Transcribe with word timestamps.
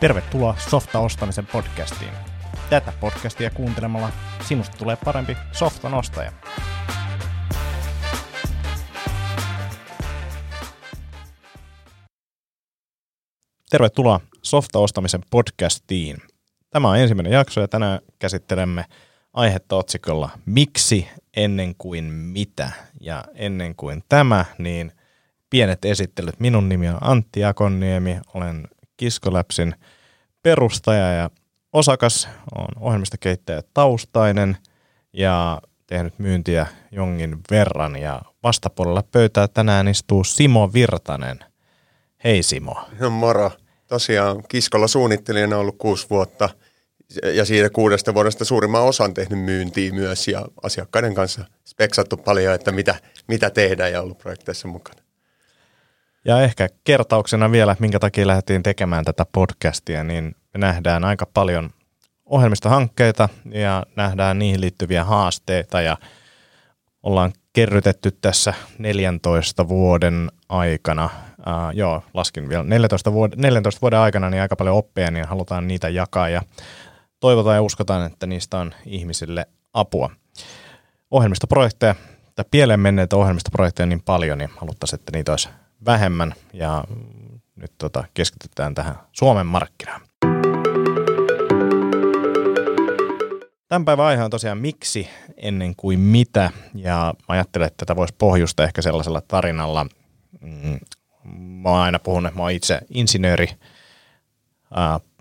Tervetuloa 0.00 0.54
Softa 0.58 0.98
ostamisen 0.98 1.46
podcastiin. 1.46 2.10
Tätä 2.70 2.92
podcastia 3.00 3.50
kuuntelemalla 3.50 4.10
sinusta 4.48 4.76
tulee 4.78 4.96
parempi 5.04 5.36
softan 5.52 5.94
ostaja. 5.94 6.32
Tervetuloa 13.70 14.20
Softa 14.42 14.78
ostamisen 14.78 15.20
podcastiin. 15.30 16.16
Tämä 16.70 16.88
on 16.88 16.98
ensimmäinen 16.98 17.32
jakso 17.32 17.60
ja 17.60 17.68
tänään 17.68 18.00
käsittelemme 18.18 18.84
aihetta 19.32 19.76
otsikolla 19.76 20.30
Miksi 20.46 21.08
ennen 21.36 21.74
kuin 21.78 22.04
mitä? 22.04 22.70
Ja 23.00 23.24
ennen 23.34 23.74
kuin 23.74 24.02
tämä, 24.08 24.44
niin 24.58 24.92
pienet 25.50 25.84
esittelyt. 25.84 26.40
Minun 26.40 26.68
nimi 26.68 26.88
on 26.88 26.98
Antti 27.00 27.44
Akonniemi, 27.44 28.18
olen 28.34 28.68
Kiskoläpsin 28.98 29.74
perustaja 30.42 31.12
ja 31.12 31.30
osakas, 31.72 32.28
on 32.54 32.68
ohjelmistokehittäjä 32.80 33.62
taustainen 33.74 34.56
ja 35.12 35.60
tehnyt 35.86 36.18
myyntiä 36.18 36.66
jonkin 36.92 37.38
verran 37.50 37.96
ja 37.96 38.22
vastapuolella 38.42 39.02
pöytää 39.02 39.48
tänään 39.48 39.88
istuu 39.88 40.24
Simo 40.24 40.72
Virtanen. 40.72 41.38
Hei 42.24 42.42
Simo. 42.42 42.76
No 43.00 43.10
moro. 43.10 43.50
Tosiaan 43.86 44.42
Kiskolla 44.48 44.88
suunnittelijana 44.88 45.58
ollut 45.58 45.78
kuusi 45.78 46.06
vuotta 46.10 46.48
ja 47.34 47.44
siitä 47.44 47.70
kuudesta 47.70 48.14
vuodesta 48.14 48.44
suurimman 48.44 48.82
osan 48.82 49.14
tehnyt 49.14 49.38
myyntiä 49.38 49.92
myös 49.92 50.28
ja 50.28 50.46
asiakkaiden 50.62 51.14
kanssa 51.14 51.44
speksattu 51.64 52.16
paljon, 52.16 52.54
että 52.54 52.72
mitä, 52.72 52.94
mitä 53.28 53.50
tehdään 53.50 53.92
ja 53.92 54.02
ollut 54.02 54.18
projekteissa 54.18 54.68
mukana. 54.68 55.07
Ja 56.24 56.42
ehkä 56.42 56.68
kertauksena 56.84 57.52
vielä, 57.52 57.76
minkä 57.78 57.98
takia 57.98 58.26
lähdettiin 58.26 58.62
tekemään 58.62 59.04
tätä 59.04 59.26
podcastia, 59.32 60.04
niin 60.04 60.34
me 60.54 60.58
nähdään 60.60 61.04
aika 61.04 61.26
paljon 61.34 61.70
ohjelmistohankkeita 62.26 63.28
ja 63.50 63.86
nähdään 63.96 64.38
niihin 64.38 64.60
liittyviä 64.60 65.04
haasteita 65.04 65.80
ja 65.80 65.96
ollaan 67.02 67.32
kerrytetty 67.52 68.10
tässä 68.10 68.54
14 68.78 69.68
vuoden 69.68 70.30
aikana, 70.48 71.04
uh, 71.38 71.74
joo 71.74 72.02
laskin 72.14 72.48
vielä 72.48 72.64
14 72.64 73.12
vuoden, 73.12 73.38
14 73.38 73.80
vuoden 73.82 73.98
aikana 73.98 74.30
niin 74.30 74.42
aika 74.42 74.56
paljon 74.56 74.76
oppeja, 74.76 75.10
niin 75.10 75.28
halutaan 75.28 75.68
niitä 75.68 75.88
jakaa 75.88 76.28
ja 76.28 76.42
toivotaan 77.20 77.56
ja 77.56 77.62
uskotaan, 77.62 78.06
että 78.06 78.26
niistä 78.26 78.58
on 78.58 78.74
ihmisille 78.86 79.46
apua. 79.72 80.10
Ohjelmistoprojekteja 81.10 81.94
tai 82.34 82.44
pieleen 82.50 82.80
menneitä 82.80 83.16
ohjelmistoprojekteja 83.16 83.86
niin 83.86 84.02
paljon, 84.02 84.38
niin 84.38 84.50
haluttaisiin, 84.56 85.00
että 85.00 85.12
niitä 85.12 85.32
olisi 85.32 85.48
vähemmän 85.84 86.34
ja 86.52 86.84
nyt 87.56 87.72
tota, 87.78 88.04
keskitytään 88.14 88.74
tähän 88.74 88.94
Suomen 89.12 89.46
markkinaan. 89.46 90.00
Tämän 93.68 93.84
päivän 93.84 94.06
aihe 94.06 94.24
on 94.24 94.30
tosiaan 94.30 94.58
miksi 94.58 95.08
ennen 95.36 95.76
kuin 95.76 96.00
mitä, 96.00 96.50
ja 96.74 97.14
mä 97.28 97.34
ajattelen, 97.34 97.66
että 97.66 97.86
tätä 97.86 97.96
voisi 97.96 98.14
pohjusta 98.18 98.64
ehkä 98.64 98.82
sellaisella 98.82 99.20
tarinalla. 99.28 99.86
Mm, 100.40 100.78
mä 101.34 101.68
oon 101.68 101.80
aina 101.80 101.98
puhunut, 101.98 102.28
että 102.28 102.38
mä 102.38 102.42
oon 102.42 102.52
itse 102.52 102.80
insinööri, 102.90 103.48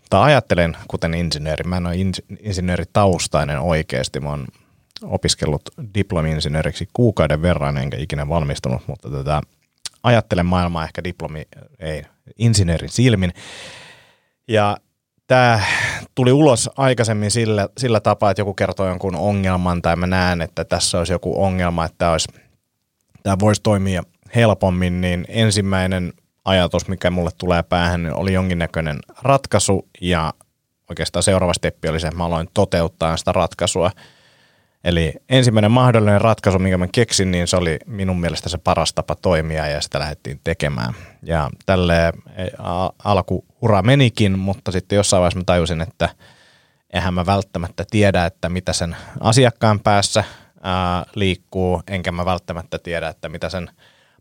tai 0.10 0.24
ajattelen 0.24 0.78
kuten 0.88 1.14
insinööri. 1.14 1.64
Mä 1.64 1.78
en 1.78 1.88
ole 1.88 1.96
insinööritaustainen 2.40 3.60
oikeasti, 3.60 4.20
mä 4.20 4.30
oon 4.30 4.48
opiskellut 5.04 5.62
diplomi-insinööriksi 5.94 6.90
kuukauden 6.94 7.42
verran, 7.42 7.78
enkä 7.78 7.98
ikinä 7.98 8.30
valmistunut, 8.30 8.88
mutta 8.88 9.10
tätä 9.10 9.42
ajattelen 10.08 10.46
maailmaa 10.46 10.84
ehkä 10.84 11.04
diplomi, 11.04 11.48
ei, 11.80 12.04
insinöörin 12.38 12.90
silmin. 12.90 13.34
Ja 14.48 14.78
tämä 15.28 15.62
tuli 16.16 16.32
ulos 16.32 16.70
aikaisemmin 16.78 17.32
sillä, 17.32 17.70
sillä 17.78 18.00
tapaa, 18.00 18.32
että 18.32 18.42
joku 18.42 18.54
kertoo 18.54 18.88
jonkun 18.88 19.16
ongelman 19.16 19.82
tai 19.82 19.96
mä 19.96 20.08
näen, 20.08 20.42
että 20.42 20.66
tässä 20.66 20.98
olisi 20.98 21.14
joku 21.14 21.44
ongelma, 21.44 21.86
että 21.86 21.96
tämä, 21.98 22.12
olisi, 22.12 22.28
tämä 23.24 23.36
voisi 23.40 23.62
toimia 23.62 24.04
helpommin, 24.36 25.02
niin 25.02 25.26
ensimmäinen 25.28 26.14
ajatus, 26.46 26.88
mikä 26.88 27.12
mulle 27.12 27.32
tulee 27.38 27.64
päähän, 27.64 28.04
niin 28.04 28.14
oli 28.14 28.34
jonkinnäköinen 28.34 29.00
ratkaisu 29.22 29.88
ja 30.02 30.34
oikeastaan 30.90 31.24
seuraava 31.24 31.54
steppi 31.54 31.90
oli 31.90 32.00
se, 32.00 32.08
että 32.08 32.18
mä 32.18 32.26
aloin 32.26 32.48
toteuttaa 32.54 33.18
sitä 33.18 33.32
ratkaisua– 33.32 33.92
Eli 34.88 35.14
ensimmäinen 35.30 35.72
mahdollinen 35.72 36.22
ratkaisu, 36.22 36.60
minkä 36.60 36.78
mä 36.78 36.88
keksin, 36.92 37.32
niin 37.32 37.48
se 37.48 37.58
oli 37.58 37.80
minun 37.86 38.20
mielestä 38.20 38.50
se 38.50 38.58
paras 38.58 38.94
tapa 38.94 39.16
toimia 39.16 39.68
ja 39.68 39.82
sitä 39.82 40.00
lähdettiin 40.00 40.40
tekemään. 40.44 40.94
Ja 41.24 41.50
tälle 41.66 42.14
alku 43.04 43.46
ura 43.62 43.82
menikin, 43.82 44.40
mutta 44.40 44.72
sitten 44.72 44.96
jossain 44.96 45.22
vaiheessa 45.22 45.40
mä 45.40 45.44
tajusin, 45.46 45.82
että 45.82 46.10
eihän 46.94 47.14
mä 47.14 47.26
välttämättä 47.26 47.86
tiedä, 47.92 48.26
että 48.26 48.50
mitä 48.50 48.74
sen 48.74 48.96
asiakkaan 49.20 49.80
päässä 49.80 50.24
ää, 50.62 51.06
liikkuu, 51.16 51.82
enkä 51.88 52.12
mä 52.12 52.26
välttämättä 52.26 52.80
tiedä, 52.80 53.08
että 53.08 53.30
mitä 53.30 53.50
sen 53.50 53.70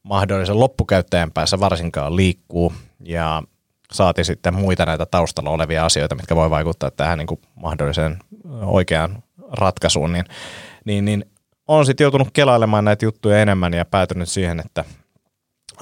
mahdollisen 0.03 0.61
loppukäyttäjän 0.61 1.33
päässä 1.33 1.61
varsinkaan 1.61 2.17
liikkuu. 2.17 2.73
Ja 3.05 3.43
saati 3.93 4.25
sitten 4.25 4.55
muita 4.55 4.87
näitä 4.87 5.07
taustalla 5.07 5.51
olevia 5.51 5.85
asioita, 5.85 6.15
mitkä 6.15 6.37
voi 6.37 6.51
vaikuttaa 6.51 6.91
tähän 6.91 7.19
niin 7.19 7.27
kuin 7.27 7.41
mahdolliseen 7.55 8.19
oikeaan 8.63 9.23
ratkaisuun, 9.53 10.13
niin, 10.13 10.25
niin, 10.85 11.05
niin 11.05 11.25
on 11.69 11.87
sitten 11.87 12.05
joutunut 12.05 12.29
kelailemaan 12.33 12.85
näitä 12.85 13.05
juttuja 13.05 13.39
enemmän 13.39 13.75
ja 13.75 13.85
päätynyt 13.85 14.29
siihen, 14.29 14.61
että 14.61 14.85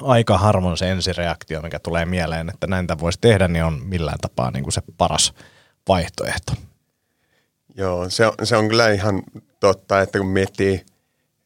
aika 0.02 0.38
harvoin 0.38 0.76
se 0.76 0.90
ensireaktio, 0.90 1.62
mikä 1.62 1.78
tulee 1.78 2.04
mieleen, 2.04 2.48
että 2.48 2.66
näin 2.66 2.86
tämä 2.86 3.00
voisi 3.00 3.18
tehdä, 3.20 3.48
niin 3.48 3.64
on 3.64 3.82
millään 3.84 4.18
tapaa 4.20 4.50
niin 4.50 4.62
kuin 4.62 4.72
se 4.72 4.82
paras 4.98 5.34
vaihtoehto. 5.88 6.52
Joo, 7.74 8.10
se 8.10 8.26
on, 8.26 8.34
se 8.42 8.56
on 8.56 8.68
kyllä 8.68 8.90
ihan 8.90 9.22
totta, 9.60 10.00
että 10.00 10.18
kun 10.18 10.28
miettii, 10.28 10.86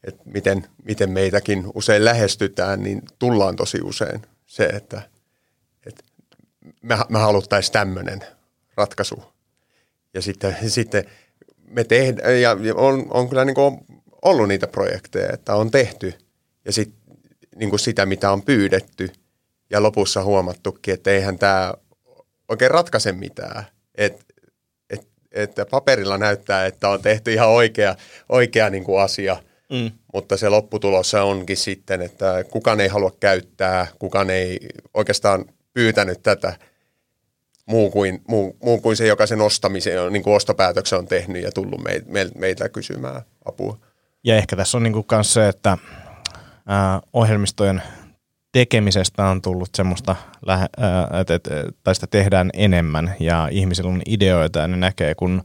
että 0.04 0.22
miten, 0.24 0.66
miten 0.84 1.10
meitäkin 1.10 1.64
usein 1.74 2.04
lähestytään, 2.04 2.82
niin 2.82 3.02
tullaan 3.18 3.56
tosi 3.56 3.78
usein 3.82 4.22
se, 4.46 4.64
että, 4.64 5.02
että 5.86 6.04
me, 6.82 6.98
me 7.08 7.18
haluttaisiin 7.18 7.72
tämmöinen 7.72 8.20
ratkaisu. 8.76 9.22
Ja 10.14 10.22
sitten, 10.22 10.56
sitten 10.66 11.04
me 11.70 11.84
tehdään, 11.84 12.40
ja 12.40 12.56
on, 12.74 13.06
on 13.10 13.28
kyllä 13.28 13.44
niin 13.44 13.54
kuin 13.54 13.78
ollut 14.22 14.48
niitä 14.48 14.66
projekteja, 14.66 15.32
että 15.32 15.54
on 15.54 15.70
tehty 15.70 16.14
ja 16.64 16.72
sit, 16.72 16.94
niin 17.56 17.70
kuin 17.70 17.80
sitä, 17.80 18.06
mitä 18.06 18.30
on 18.30 18.42
pyydetty 18.42 19.10
ja 19.70 19.82
lopussa 19.82 20.24
huomattukin, 20.24 20.94
että 20.94 21.10
eihän 21.10 21.38
tämä 21.38 21.74
oikein 22.48 22.70
ratkaise 22.70 23.12
mitään. 23.12 23.64
Et, 23.94 24.24
et, 24.90 25.08
että 25.32 25.66
paperilla 25.66 26.18
näyttää, 26.18 26.66
että 26.66 26.88
on 26.88 27.02
tehty 27.02 27.32
ihan 27.32 27.48
oikea, 27.48 27.96
oikea 28.28 28.70
niin 28.70 28.84
kuin 28.84 29.00
asia, 29.00 29.36
mm. 29.72 29.90
mutta 30.14 30.36
se 30.36 30.48
lopputulos 30.48 31.14
onkin 31.14 31.56
sitten, 31.56 32.02
että 32.02 32.44
kukaan 32.50 32.80
ei 32.80 32.88
halua 32.88 33.16
käyttää, 33.20 33.86
kukaan 33.98 34.30
ei 34.30 34.58
oikeastaan 34.94 35.44
pyytänyt 35.74 36.22
tätä– 36.22 36.56
muu 37.68 37.90
kuin, 37.90 38.22
muu, 38.28 38.56
muu 38.62 38.80
kuin 38.80 38.96
se, 38.96 39.06
joka 39.06 39.26
sen 39.26 39.40
ostamisen, 39.40 40.12
niin 40.12 40.22
kuin 40.22 40.36
ostopäätöksen 40.36 40.98
on 40.98 41.06
tehnyt 41.06 41.42
ja 41.42 41.52
tullut 41.52 41.84
meitä, 41.84 42.06
meitä 42.38 42.68
kysymään 42.68 43.22
apua. 43.44 43.78
Ja 44.24 44.36
ehkä 44.36 44.56
tässä 44.56 44.78
on 44.78 44.82
niin 44.82 44.92
kuin 44.92 45.06
myös 45.12 45.34
se, 45.34 45.48
että 45.48 45.78
ää, 46.66 47.00
ohjelmistojen 47.12 47.82
tekemisestä 48.52 49.24
on 49.24 49.42
tullut 49.42 49.68
semmoista, 49.74 50.16
että, 51.20 51.34
että, 51.34 51.50
tai 51.84 51.94
sitä 51.94 52.06
tehdään 52.06 52.50
enemmän 52.54 53.14
ja 53.20 53.48
ihmisillä 53.50 53.90
on 53.90 54.02
ideoita 54.06 54.58
ja 54.58 54.68
ne 54.68 54.76
näkee, 54.76 55.14
kun 55.14 55.42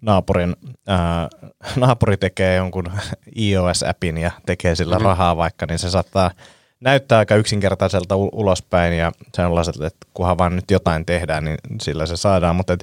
naapurin, 0.00 0.56
ää, 0.86 1.28
naapuri 1.76 2.16
tekee 2.16 2.56
jonkun 2.56 2.92
iOS-appin 3.36 4.18
ja 4.18 4.30
tekee 4.46 4.74
sillä 4.74 4.96
mm-hmm. 4.96 5.06
rahaa 5.06 5.36
vaikka, 5.36 5.66
niin 5.66 5.78
se 5.78 5.90
saattaa– 5.90 6.30
näyttää 6.80 7.18
aika 7.18 7.36
yksinkertaiselta 7.36 8.16
ulospäin 8.16 8.98
ja 8.98 9.12
sellaiset, 9.34 9.76
että 9.80 10.06
kunhan 10.14 10.38
vaan 10.38 10.56
nyt 10.56 10.70
jotain 10.70 11.06
tehdään, 11.06 11.44
niin 11.44 11.58
sillä 11.82 12.06
se 12.06 12.16
saadaan. 12.16 12.56
Mutta 12.56 12.76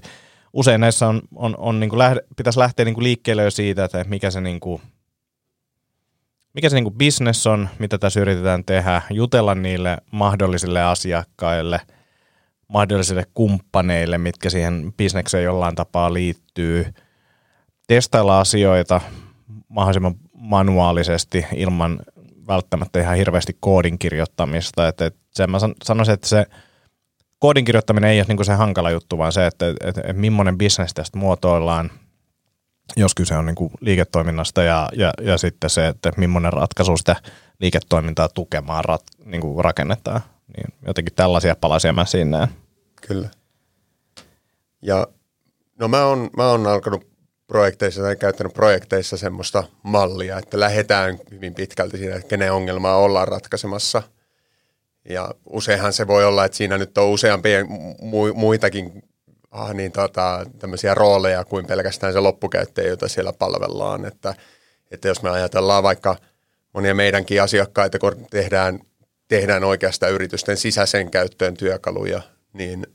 usein 0.53 0.81
näissä 0.81 1.07
on, 1.07 1.21
on, 1.35 1.55
on 1.57 1.79
niin 1.79 1.89
kuin 1.89 1.99
lähde, 1.99 2.21
pitäisi 2.37 2.59
lähteä 2.59 2.85
niin 2.85 2.95
kuin 2.95 3.03
liikkeelle 3.03 3.43
jo 3.43 3.51
siitä, 3.51 3.83
että 3.83 4.03
mikä 4.07 4.31
se, 4.31 4.41
niin 4.41 4.59
kuin, 4.59 4.81
mikä 6.53 6.69
se 6.69 6.75
niin 6.75 6.83
kuin 6.83 6.97
business 6.97 7.47
on, 7.47 7.69
mitä 7.79 7.97
tässä 7.97 8.19
yritetään 8.19 8.63
tehdä, 8.65 9.01
jutella 9.09 9.55
niille 9.55 9.97
mahdollisille 10.11 10.83
asiakkaille, 10.83 11.81
mahdollisille 12.67 13.23
kumppaneille, 13.33 14.17
mitkä 14.17 14.49
siihen 14.49 14.93
bisnekseen 14.97 15.43
jollain 15.43 15.75
tapaa 15.75 16.13
liittyy, 16.13 16.85
testailla 17.87 18.39
asioita 18.39 19.01
mahdollisimman 19.69 20.15
manuaalisesti 20.33 21.45
ilman 21.55 21.99
välttämättä 22.47 23.01
ihan 23.01 23.17
hirveästi 23.17 23.57
koodin 23.59 23.99
kirjoittamista. 23.99 24.87
Että, 24.87 25.05
että 25.05 25.19
sen 25.31 25.51
mä 25.51 25.57
sanoisin, 25.83 26.13
että 26.13 26.27
se 26.27 26.45
koodin 27.39 27.65
kirjoittaminen 27.65 28.09
ei 28.09 28.19
ole 28.19 28.25
niin 28.27 28.45
se 28.45 28.53
hankala 28.53 28.91
juttu, 28.91 29.17
vaan 29.17 29.31
se, 29.31 29.47
että, 29.47 29.69
että, 29.69 29.87
että, 29.87 30.01
että 30.01 30.13
millainen 30.13 30.57
bisnes 30.57 30.93
tästä 30.93 31.17
muotoillaan, 31.17 31.91
jos 32.97 33.15
kyse 33.15 33.37
on 33.37 33.45
niin 33.45 33.55
kuin 33.55 33.71
liiketoiminnasta 33.81 34.63
ja, 34.63 34.89
ja, 34.95 35.13
ja 35.21 35.37
sitten 35.37 35.69
se, 35.69 35.87
että 35.87 36.11
millainen 36.17 36.53
ratkaisu 36.53 36.97
sitä 36.97 37.15
liiketoimintaa 37.59 38.29
tukemaan 38.29 38.85
rat, 38.85 39.03
niin 39.25 39.41
kuin 39.41 39.65
rakennetaan. 39.65 40.21
Niin 40.57 40.73
jotenkin 40.87 41.15
tällaisia 41.15 41.55
palasia 41.55 41.93
mä 41.93 42.05
siinä 42.05 42.37
näen. 42.37 42.49
Kyllä. 43.07 43.29
ja 44.81 45.07
no 45.79 45.87
mä 45.87 46.05
oon, 46.05 46.29
mä 46.37 46.47
oon 46.47 46.67
alkanut 46.67 47.12
projekteissa 47.53 48.01
tai 48.01 48.15
käyttänyt 48.15 48.53
projekteissa 48.53 49.17
semmoista 49.17 49.63
mallia, 49.83 50.38
että 50.38 50.59
lähdetään 50.59 51.19
hyvin 51.31 51.53
pitkälti 51.53 51.97
siinä, 51.97 52.15
että 52.15 52.27
kenen 52.27 52.53
ongelmaa 52.53 52.97
ollaan 52.97 53.27
ratkaisemassa. 53.27 54.03
Ja 55.09 55.29
useinhan 55.45 55.94
se 55.94 56.07
voi 56.07 56.25
olla, 56.25 56.45
että 56.45 56.57
siinä 56.57 56.77
nyt 56.77 56.97
on 56.97 57.09
useampia 57.09 57.59
muitakin 58.33 59.03
ah, 59.51 59.73
niin 59.73 59.91
tota, 59.91 60.45
tämmöisiä 60.59 60.94
rooleja 60.94 61.44
kuin 61.44 61.67
pelkästään 61.67 62.13
se 62.13 62.19
loppukäyttäjä, 62.19 62.89
jota 62.89 63.07
siellä 63.07 63.33
palvellaan. 63.33 64.05
Että, 64.05 64.33
että 64.91 65.07
jos 65.07 65.23
me 65.23 65.29
ajatellaan 65.29 65.83
vaikka 65.83 66.15
monia 66.73 66.95
meidänkin 66.95 67.41
asiakkaita, 67.41 68.00
kun 68.00 68.25
tehdään, 68.29 68.79
tehdään 69.27 69.63
oikeastaan 69.63 70.11
yritysten 70.11 70.57
sisäisen 70.57 71.11
käyttöön 71.11 71.53
työkaluja, 71.53 72.21
niin, 72.53 72.88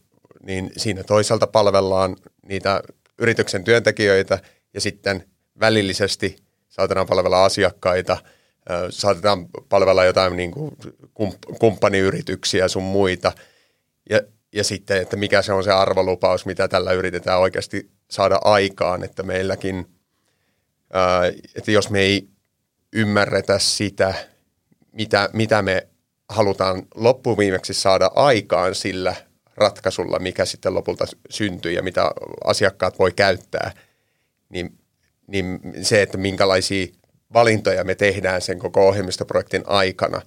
niin 0.43 0.71
siinä 0.77 1.03
toisaalta 1.05 1.47
palvellaan 1.47 2.17
niitä 2.49 2.83
yrityksen 3.19 3.65
työntekijöitä 3.65 4.39
ja 4.75 4.81
sitten 4.81 5.25
välillisesti 5.61 6.37
saatetaan 6.69 7.07
palvella 7.07 7.45
asiakkaita, 7.45 8.17
saatetaan 8.91 9.47
palvella 9.69 10.05
jotain 10.05 10.37
niin 10.37 10.51
kuin 10.51 10.77
kumppaniyrityksiä 11.59 12.69
sun 12.69 12.83
muita. 12.83 13.33
Ja, 14.11 14.21
ja 14.53 14.65
sitten, 14.65 15.03
että 15.03 15.17
mikä 15.17 15.43
se 15.43 15.53
on 15.53 15.65
se 15.65 15.73
arvolupaus, 15.73 16.47
mitä 16.47 16.69
tällä 16.69 16.93
yritetään 16.93 17.41
oikeasti 17.41 17.91
saada 18.11 18.41
aikaan, 18.45 19.05
että 19.05 19.23
meilläkin, 19.23 19.87
että 21.55 21.71
jos 21.71 21.91
me 21.91 22.01
ei 22.01 22.29
ymmärretä 22.93 23.59
sitä, 23.59 24.15
mitä, 24.93 25.29
mitä 25.33 25.63
me 25.63 25.89
halutaan 26.29 26.83
loppuviimeksi 26.95 27.75
saada 27.75 28.11
aikaan 28.15 28.75
sillä 28.75 29.17
ratkaisulla, 29.59 30.19
mikä 30.19 30.45
sitten 30.45 30.75
lopulta 30.75 31.07
syntyy 31.31 31.73
ja 31.73 31.83
mitä 31.83 32.11
asiakkaat 32.45 32.99
voi 32.99 33.13
käyttää, 33.13 33.73
niin, 34.49 34.79
niin 35.27 35.61
se, 35.83 36.03
että 36.03 36.19
minkälaisia 36.19 36.87
valintoja 37.33 37.85
me 37.85 37.95
tehdään 37.95 38.41
sen 38.41 38.59
koko 38.59 38.89
ohjelmistoprojektin 38.89 39.63
aikana, 39.67 40.23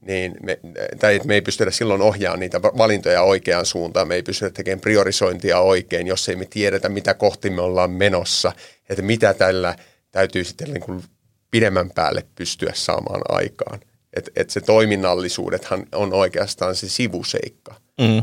niin 0.00 0.36
me, 0.42 0.60
tai 0.98 1.16
että 1.16 1.28
me 1.28 1.34
ei 1.34 1.42
pystytä 1.42 1.70
silloin 1.70 2.02
ohjaamaan 2.02 2.40
niitä 2.40 2.62
valintoja 2.62 3.22
oikeaan 3.22 3.66
suuntaan, 3.66 4.08
me 4.08 4.14
ei 4.14 4.22
pystytä 4.22 4.50
tekemään 4.50 4.80
priorisointia 4.80 5.60
oikein, 5.60 6.06
jos 6.06 6.28
ei 6.28 6.36
me 6.36 6.46
tiedetä, 6.50 6.88
mitä 6.88 7.14
kohti 7.14 7.50
me 7.50 7.60
ollaan 7.60 7.90
menossa, 7.90 8.52
että 8.88 9.02
mitä 9.02 9.34
tällä 9.34 9.76
täytyy 10.10 10.44
sitten 10.44 10.72
niin 10.72 10.82
kuin 10.82 11.02
pidemmän 11.50 11.90
päälle 11.94 12.26
pystyä 12.34 12.72
saamaan 12.74 13.22
aikaan. 13.28 13.80
Että 14.16 14.30
et 14.36 14.50
se 14.50 14.60
toiminnallisuudethan 14.60 15.86
on 15.94 16.12
oikeastaan 16.12 16.74
se 16.76 16.88
sivuseikka. 16.88 17.74
Mm. 18.00 18.22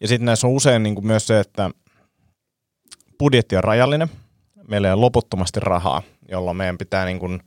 Ja 0.00 0.08
sitten 0.08 0.26
näissä 0.26 0.46
on 0.46 0.52
usein 0.52 0.82
niin 0.82 0.94
kuin 0.94 1.06
myös 1.06 1.26
se, 1.26 1.40
että 1.40 1.70
budjetti 3.18 3.56
on 3.56 3.64
rajallinen, 3.64 4.08
meillä 4.68 4.88
ei 4.88 4.92
ole 4.92 5.00
loputtomasti 5.00 5.60
rahaa, 5.60 6.02
jolloin 6.28 6.56
meidän 6.56 6.78
pitää 6.78 7.04
niin 7.04 7.18
kuin 7.18 7.40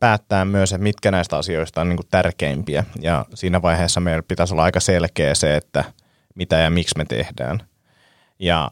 päättää 0.00 0.44
myös, 0.44 0.72
että 0.72 0.82
mitkä 0.82 1.10
näistä 1.10 1.36
asioista 1.36 1.80
on 1.80 1.88
niin 1.88 1.96
kuin 1.96 2.08
tärkeimpiä. 2.10 2.84
Ja 3.00 3.26
siinä 3.34 3.62
vaiheessa 3.62 4.00
meillä 4.00 4.22
pitäisi 4.28 4.54
olla 4.54 4.62
aika 4.62 4.80
selkeä 4.80 5.34
se, 5.34 5.56
että 5.56 5.84
mitä 6.34 6.56
ja 6.56 6.70
miksi 6.70 6.98
me 6.98 7.04
tehdään. 7.04 7.62
Ja 8.38 8.70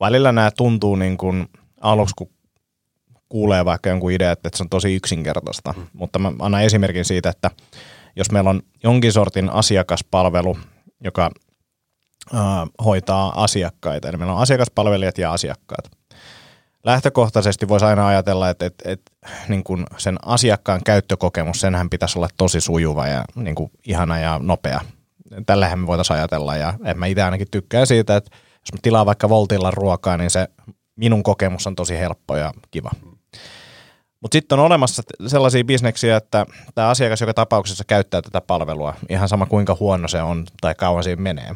välillä 0.00 0.32
nämä 0.32 0.50
tuntuu 0.50 0.96
niin 0.96 1.16
kuin 1.16 1.48
aluksi, 1.80 2.14
kun 2.18 2.30
kuulee 3.28 3.64
vaikka 3.64 3.88
jonkun 3.88 4.12
idea, 4.12 4.32
että 4.32 4.50
se 4.54 4.62
on 4.62 4.68
tosi 4.68 4.94
yksinkertaista. 4.94 5.74
Mm. 5.76 5.86
Mutta 5.92 6.18
mä 6.18 6.32
annan 6.38 6.62
esimerkin 6.62 7.04
siitä, 7.04 7.28
että 7.28 7.50
jos 8.16 8.30
meillä 8.30 8.50
on 8.50 8.62
jonkin 8.82 9.12
sortin 9.12 9.50
asiakaspalvelu, 9.50 10.58
joka 11.04 11.30
äh, 12.34 12.40
hoitaa 12.84 13.42
asiakkaita, 13.44 14.08
eli 14.08 14.16
meillä 14.16 14.34
on 14.34 14.42
asiakaspalvelijat 14.42 15.18
ja 15.18 15.32
asiakkaat. 15.32 15.90
Lähtökohtaisesti 16.84 17.68
voisi 17.68 17.86
aina 17.86 18.06
ajatella, 18.06 18.50
että, 18.50 18.66
että, 18.66 18.90
että 18.90 19.12
niin 19.48 19.64
kuin 19.64 19.86
sen 19.98 20.18
asiakkaan 20.26 20.80
käyttökokemus, 20.84 21.60
senhän 21.60 21.90
pitäisi 21.90 22.18
olla 22.18 22.28
tosi 22.36 22.60
sujuva 22.60 23.06
ja 23.06 23.24
niin 23.34 23.54
kuin 23.54 23.70
ihana 23.86 24.18
ja 24.18 24.40
nopea. 24.42 24.80
Tällähän 25.46 25.78
me 25.78 25.86
voitaisiin 25.86 26.16
ajatella 26.16 26.56
ja 26.56 26.74
mä 26.94 27.06
itse 27.06 27.22
ainakin 27.22 27.46
tykkään 27.50 27.86
siitä, 27.86 28.16
että 28.16 28.30
jos 28.36 28.72
mä 28.72 28.78
tilaan 28.82 29.06
vaikka 29.06 29.28
Voltilla 29.28 29.70
ruokaa, 29.70 30.16
niin 30.16 30.30
se 30.30 30.48
minun 30.96 31.22
kokemus 31.22 31.66
on 31.66 31.74
tosi 31.74 31.98
helppo 31.98 32.36
ja 32.36 32.52
kiva. 32.70 32.90
Mutta 34.24 34.36
sitten 34.36 34.58
on 34.58 34.64
olemassa 34.64 35.02
sellaisia 35.26 35.64
bisneksiä, 35.64 36.16
että 36.16 36.46
tämä 36.74 36.88
asiakas 36.88 37.20
joka 37.20 37.34
tapauksessa 37.34 37.84
käyttää 37.86 38.22
tätä 38.22 38.40
palvelua, 38.40 38.94
ihan 39.08 39.28
sama 39.28 39.46
kuinka 39.46 39.76
huono 39.80 40.08
se 40.08 40.22
on 40.22 40.46
tai 40.60 40.74
kauan 40.74 41.04
siinä 41.04 41.22
menee. 41.22 41.54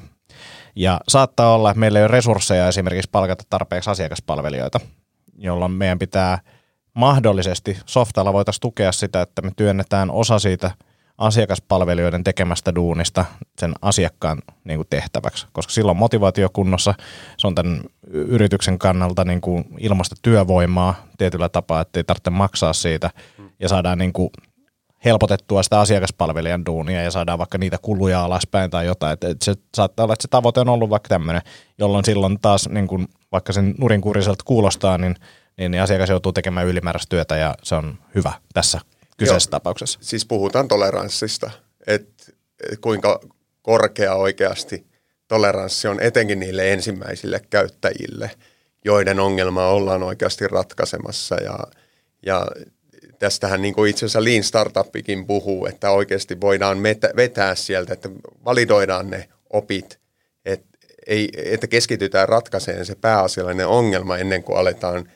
Ja 0.76 1.00
saattaa 1.08 1.54
olla, 1.54 1.70
että 1.70 1.80
meillä 1.80 1.98
ei 1.98 2.02
ole 2.02 2.08
resursseja 2.08 2.68
esimerkiksi 2.68 3.10
palkata 3.12 3.44
tarpeeksi 3.50 3.90
asiakaspalvelijoita, 3.90 4.80
jolloin 5.38 5.72
meidän 5.72 5.98
pitää 5.98 6.38
mahdollisesti 6.94 7.78
softalla 7.86 8.32
voitaisiin 8.32 8.60
tukea 8.60 8.92
sitä, 8.92 9.22
että 9.22 9.42
me 9.42 9.50
työnnetään 9.56 10.10
osa 10.10 10.38
siitä– 10.38 10.70
asiakaspalvelijoiden 11.18 12.24
tekemästä 12.24 12.74
duunista 12.74 13.24
sen 13.58 13.72
asiakkaan 13.82 14.42
niin 14.64 14.78
kuin 14.78 14.86
tehtäväksi, 14.90 15.46
koska 15.52 15.72
silloin 15.72 15.98
motivaatio 15.98 16.48
kunnossa, 16.52 16.94
se 17.38 17.46
on 17.46 17.54
tämän 17.54 17.80
yrityksen 18.06 18.78
kannalta 18.78 19.24
niin 19.24 19.40
kuin 19.40 19.64
ilmasta 19.78 20.16
työvoimaa 20.22 20.94
tietyllä 21.18 21.48
tapaa, 21.48 21.80
että 21.80 21.98
ei 22.00 22.04
tarvitse 22.04 22.30
maksaa 22.30 22.72
siitä 22.72 23.10
ja 23.60 23.68
saadaan 23.68 23.98
niin 23.98 24.12
kuin 24.12 24.30
helpotettua 25.04 25.62
sitä 25.62 25.80
asiakaspalvelijan 25.80 26.66
duunia 26.66 27.02
ja 27.02 27.10
saadaan 27.10 27.38
vaikka 27.38 27.58
niitä 27.58 27.78
kuluja 27.82 28.24
alaspäin 28.24 28.70
tai 28.70 28.86
jotain. 28.86 29.12
Että 29.12 29.34
se 29.42 29.54
saattaa 29.74 30.04
olla, 30.04 30.12
että 30.12 30.22
se 30.22 30.28
tavoite 30.28 30.60
on 30.60 30.68
ollut 30.68 30.90
vaikka 30.90 31.08
tämmöinen, 31.08 31.42
jolloin 31.78 32.04
silloin 32.04 32.38
taas, 32.42 32.68
niin 32.68 32.86
kuin, 32.86 33.08
vaikka 33.32 33.52
sen 33.52 33.74
nurinkuriselta 33.78 34.44
kuulostaa, 34.44 34.98
niin, 34.98 35.16
niin, 35.58 35.70
niin 35.70 35.82
asiakas 35.82 36.10
joutuu 36.10 36.32
tekemään 36.32 36.66
ylimääräistä 36.66 37.10
työtä 37.10 37.36
ja 37.36 37.54
se 37.62 37.74
on 37.74 37.98
hyvä 38.14 38.32
tässä 38.54 38.80
kyseisessä 39.18 39.48
Joo, 39.48 39.50
tapauksessa. 39.50 39.98
Siis 40.02 40.26
puhutaan 40.26 40.68
toleranssista, 40.68 41.50
että 41.86 42.32
kuinka 42.80 43.20
korkea 43.62 44.14
oikeasti 44.14 44.86
toleranssi 45.28 45.88
on 45.88 46.00
etenkin 46.00 46.40
niille 46.40 46.72
ensimmäisille 46.72 47.40
käyttäjille, 47.50 48.30
joiden 48.84 49.20
ongelmaa 49.20 49.70
ollaan 49.70 50.02
oikeasti 50.02 50.48
ratkaisemassa. 50.48 51.34
Ja, 51.34 51.58
ja 52.26 52.46
tästähän 53.18 53.62
niin 53.62 53.74
kuin 53.74 53.90
itse 53.90 54.06
asiassa 54.06 54.24
Lean 54.24 54.42
Startupikin 54.42 55.26
puhuu, 55.26 55.66
että 55.66 55.90
oikeasti 55.90 56.40
voidaan 56.40 56.82
vetää 57.16 57.54
sieltä, 57.54 57.92
että 57.92 58.10
validoidaan 58.44 59.10
ne 59.10 59.28
opit, 59.50 59.98
että, 60.44 60.78
ei, 61.06 61.28
että 61.34 61.66
keskitytään 61.66 62.28
ratkaiseen 62.28 62.86
se 62.86 62.94
pääasiallinen 62.94 63.66
ongelma 63.66 64.16
ennen 64.16 64.42
kuin 64.42 64.58
aletaan 64.58 65.10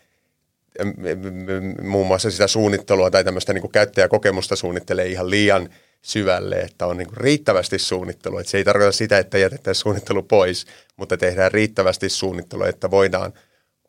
muun 1.83 2.07
muassa 2.07 2.31
sitä 2.31 2.47
suunnittelua 2.47 3.11
tai 3.11 3.25
tämmöistä 3.25 3.53
niin 3.53 3.73
käyttäjäkokemusta 3.73 4.57
suunnittelee 4.57 5.07
ihan 5.07 5.31
liian 5.31 5.69
syvälle, 6.03 6.57
että 6.57 6.87
on 6.87 6.97
niin 6.97 7.09
kuin 7.09 7.17
riittävästi 7.17 7.79
suunnittelua. 7.79 8.41
Että 8.41 8.51
se 8.51 8.59
ei 8.59 8.65
tarkoita 8.65 8.93
sitä, 8.93 9.19
että 9.19 9.39
jätetään 9.39 9.75
suunnittelu 9.75 10.23
pois, 10.23 10.67
mutta 10.97 11.17
tehdään 11.17 11.53
riittävästi 11.53 12.09
suunnittelua, 12.09 12.69
että 12.69 12.91
voidaan 12.91 13.33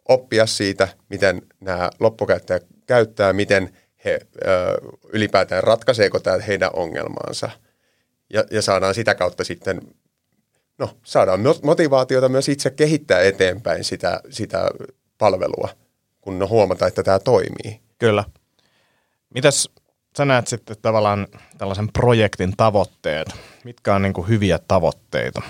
oppia 0.09 0.45
siitä, 0.45 0.87
miten 1.09 1.41
nämä 1.59 1.89
loppukäyttäjät 1.99 2.65
käyttää, 2.87 3.33
miten 3.33 3.77
he 4.05 4.19
ö, 4.45 4.47
ylipäätään 5.13 5.63
ratkaiseeko 5.63 6.19
tämä 6.19 6.37
heidän 6.37 6.69
ongelmaansa. 6.73 7.49
Ja, 8.33 8.43
ja 8.51 8.61
saadaan 8.61 8.95
sitä 8.95 9.15
kautta 9.15 9.43
sitten, 9.43 9.81
no 10.77 10.97
saadaan 11.03 11.39
motivaatiota 11.63 12.29
myös 12.29 12.49
itse 12.49 12.69
kehittää 12.69 13.21
eteenpäin 13.21 13.83
sitä, 13.83 14.21
sitä 14.29 14.69
palvelua– 15.17 15.69
kun 16.24 16.50
huomata, 16.50 16.88
että 16.88 17.03
tämä 17.03 17.20
toimii. 17.20 17.80
Kyllä. 18.00 18.24
Mitäs 19.34 19.70
sä 20.18 20.25
näet 20.25 20.48
sitten 20.48 20.75
tavallaan 20.82 21.27
tällaisen 21.58 21.92
projektin 21.94 22.53
tavoitteet? 22.58 23.27
Mitkä 23.63 23.96
on 23.96 24.01
niin 24.01 24.13
kuin 24.13 24.27
hyviä 24.27 24.60
tavoitteita? 24.68 25.42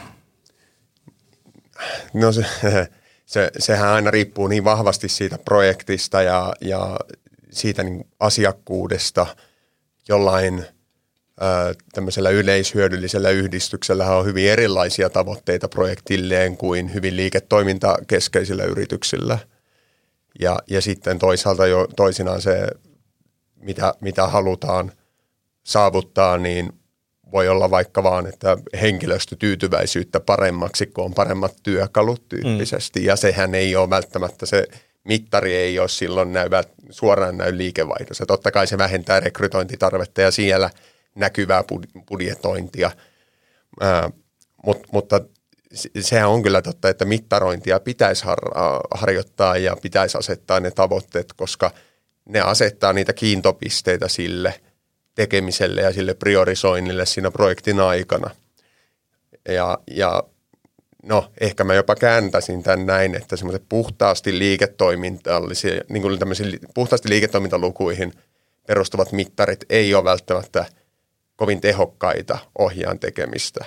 No 2.14 2.32
se, 2.32 2.46
se, 3.26 3.52
sehän 3.60 3.90
aina 3.90 4.12
riippuu 4.12 4.48
niin 4.48 4.64
vahvasti 4.64 5.10
siitä 5.10 5.38
projektista 5.38 6.22
ja, 6.22 6.54
ja 6.62 6.98
siitä 7.52 7.84
niin 7.84 8.08
asiakkuudesta. 8.20 9.26
Jollain 10.10 10.66
ää, 11.40 11.74
tämmöisellä 11.94 12.30
yleishyödyllisellä 12.30 13.30
yhdistyksellä 13.30 14.16
on 14.16 14.26
hyvin 14.26 14.50
erilaisia 14.50 15.10
tavoitteita 15.10 15.68
projektilleen 15.68 16.58
kuin 16.58 16.94
hyvin 16.94 17.18
liiketoimintakeskeisillä 17.18 18.64
yrityksillä– 18.64 19.40
ja, 20.40 20.60
ja 20.70 20.82
sitten 20.82 21.20
toisaalta 21.20 21.68
jo 21.68 21.88
toisinaan 21.96 22.42
se, 22.42 22.68
mitä, 23.56 23.94
mitä 24.02 24.28
halutaan 24.28 24.92
saavuttaa, 25.64 26.38
niin 26.38 26.74
voi 27.32 27.48
olla 27.48 27.72
vaikka 27.72 28.04
vaan, 28.04 28.28
että 28.28 28.58
henkilöstötyytyväisyyttä 28.82 30.20
paremmaksi, 30.20 30.86
kun 30.86 31.06
on 31.06 31.14
paremmat 31.14 31.56
työkalut 31.64 32.30
tyyppisesti. 32.30 33.00
Mm. 33.00 33.06
Ja 33.06 33.16
sehän 33.16 33.56
ei 33.56 33.76
ole 33.76 33.90
välttämättä 33.90 34.46
se 34.46 34.68
mittari 35.04 35.56
ei 35.56 35.80
ole 35.80 35.90
silloin 35.90 36.34
näy, 36.34 36.50
suoraan 36.90 37.38
näy 37.38 37.58
liikevaihdossa. 37.58 38.26
Totta 38.26 38.52
kai 38.52 38.68
se 38.68 38.78
vähentää 38.78 39.20
rekrytointitarvetta 39.20 40.22
ja 40.22 40.32
siellä 40.32 40.70
näkyvää 41.16 41.64
budjetointia. 42.10 42.92
Ää, 43.82 44.10
mut, 44.66 44.88
mutta 44.92 45.22
sehän 46.00 46.30
on 46.30 46.44
kyllä 46.44 46.62
totta, 46.62 46.90
että 46.90 47.06
mittarointia 47.06 47.80
pitäisi 47.80 48.26
har- 48.26 48.88
harjoittaa 48.92 49.58
ja 49.58 49.76
pitäisi 49.82 50.18
asettaa 50.18 50.60
ne 50.60 50.72
tavoitteet, 50.72 51.34
koska 51.34 51.72
ne 52.26 52.42
asettaa 52.42 52.94
niitä 52.94 53.14
kiintopisteitä 53.14 54.08
sille 54.08 54.62
tekemiselle 55.16 55.82
ja 55.82 55.94
sille 55.94 56.14
priorisoinnille 56.14 57.06
siinä 57.06 57.32
projektin 57.32 57.80
aikana. 57.80 58.30
Ja, 59.50 59.78
ja 59.92 60.24
no 61.04 61.32
ehkä 61.42 61.64
mä 61.64 61.74
jopa 61.74 61.96
kääntäisin 61.96 62.64
tämän 62.64 62.86
näin, 62.86 63.16
että 63.16 63.36
semmoiset 63.36 63.64
puhtaasti 63.70 64.40
liiketoimintallisia, 64.40 65.82
niin 65.90 66.02
kuin 66.02 66.20
puhtaasti 66.74 67.10
liiketoimintalukuihin 67.10 68.14
perustuvat 68.68 69.12
mittarit 69.12 69.66
ei 69.70 69.94
ole 69.94 70.04
välttämättä 70.04 70.66
kovin 71.36 71.62
tehokkaita 71.62 72.38
ohjaan 72.60 73.00
tekemistä. 73.00 73.66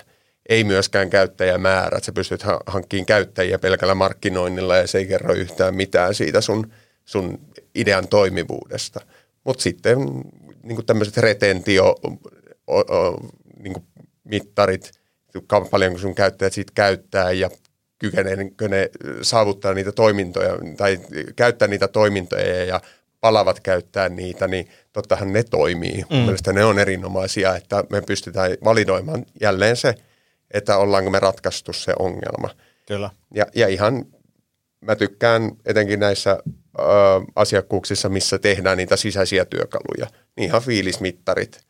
Ei 0.48 0.64
myöskään 0.64 1.10
käyttäjämäärät. 1.10 2.04
Sä 2.04 2.12
pystyt 2.12 2.42
hankkimaan 2.66 3.06
käyttäjiä 3.06 3.58
pelkällä 3.58 3.94
markkinoinnilla 3.94 4.76
ja 4.76 4.86
se 4.86 4.98
ei 4.98 5.06
kerro 5.06 5.34
yhtään 5.34 5.74
mitään 5.74 6.14
siitä 6.14 6.40
sun, 6.40 6.72
sun 7.04 7.38
idean 7.74 8.08
toimivuudesta. 8.08 9.00
Mutta 9.44 9.62
sitten 9.62 9.98
niin 10.62 10.86
tämmöiset 10.86 11.16
retentio 11.16 11.94
o, 12.66 12.78
o, 12.78 13.20
niin 13.58 13.74
mittarit, 14.24 14.92
paljonko 15.70 15.98
sun 15.98 16.14
käyttäjät 16.14 16.52
siitä 16.52 16.72
käyttää 16.74 17.32
ja 17.32 17.50
kykeneekö 17.98 18.68
ne 18.68 18.90
saavuttaa 19.22 19.74
niitä 19.74 19.92
toimintoja 19.92 20.58
tai 20.76 21.00
käyttää 21.36 21.68
niitä 21.68 21.88
toimintoja 21.88 22.64
ja 22.64 22.80
palavat 23.20 23.60
käyttää 23.60 24.08
niitä, 24.08 24.48
niin 24.48 24.68
tottahan 24.92 25.32
ne 25.32 25.42
toimii. 25.42 26.04
Mm. 26.10 26.16
Mielestäni 26.16 26.54
ne 26.54 26.64
on 26.64 26.78
erinomaisia, 26.78 27.56
että 27.56 27.84
me 27.90 28.02
pystytään 28.02 28.50
validoimaan 28.64 29.26
jälleen 29.40 29.76
se, 29.76 29.94
että 30.50 30.76
ollaanko 30.76 31.10
me 31.10 31.18
ratkaistu 31.18 31.72
se 31.72 31.92
ongelma. 31.98 32.50
Kyllä. 32.86 33.10
Ja, 33.34 33.46
ja 33.54 33.68
ihan 33.68 34.06
mä 34.80 34.96
tykkään 34.96 35.50
etenkin 35.64 36.00
näissä 36.00 36.38
ö, 36.78 36.82
asiakkuuksissa, 37.36 38.08
missä 38.08 38.38
tehdään 38.38 38.78
niitä 38.78 38.96
sisäisiä 38.96 39.44
työkaluja, 39.44 40.06
niin 40.36 40.44
ihan 40.44 40.62
fiilismittarit, 40.62 41.60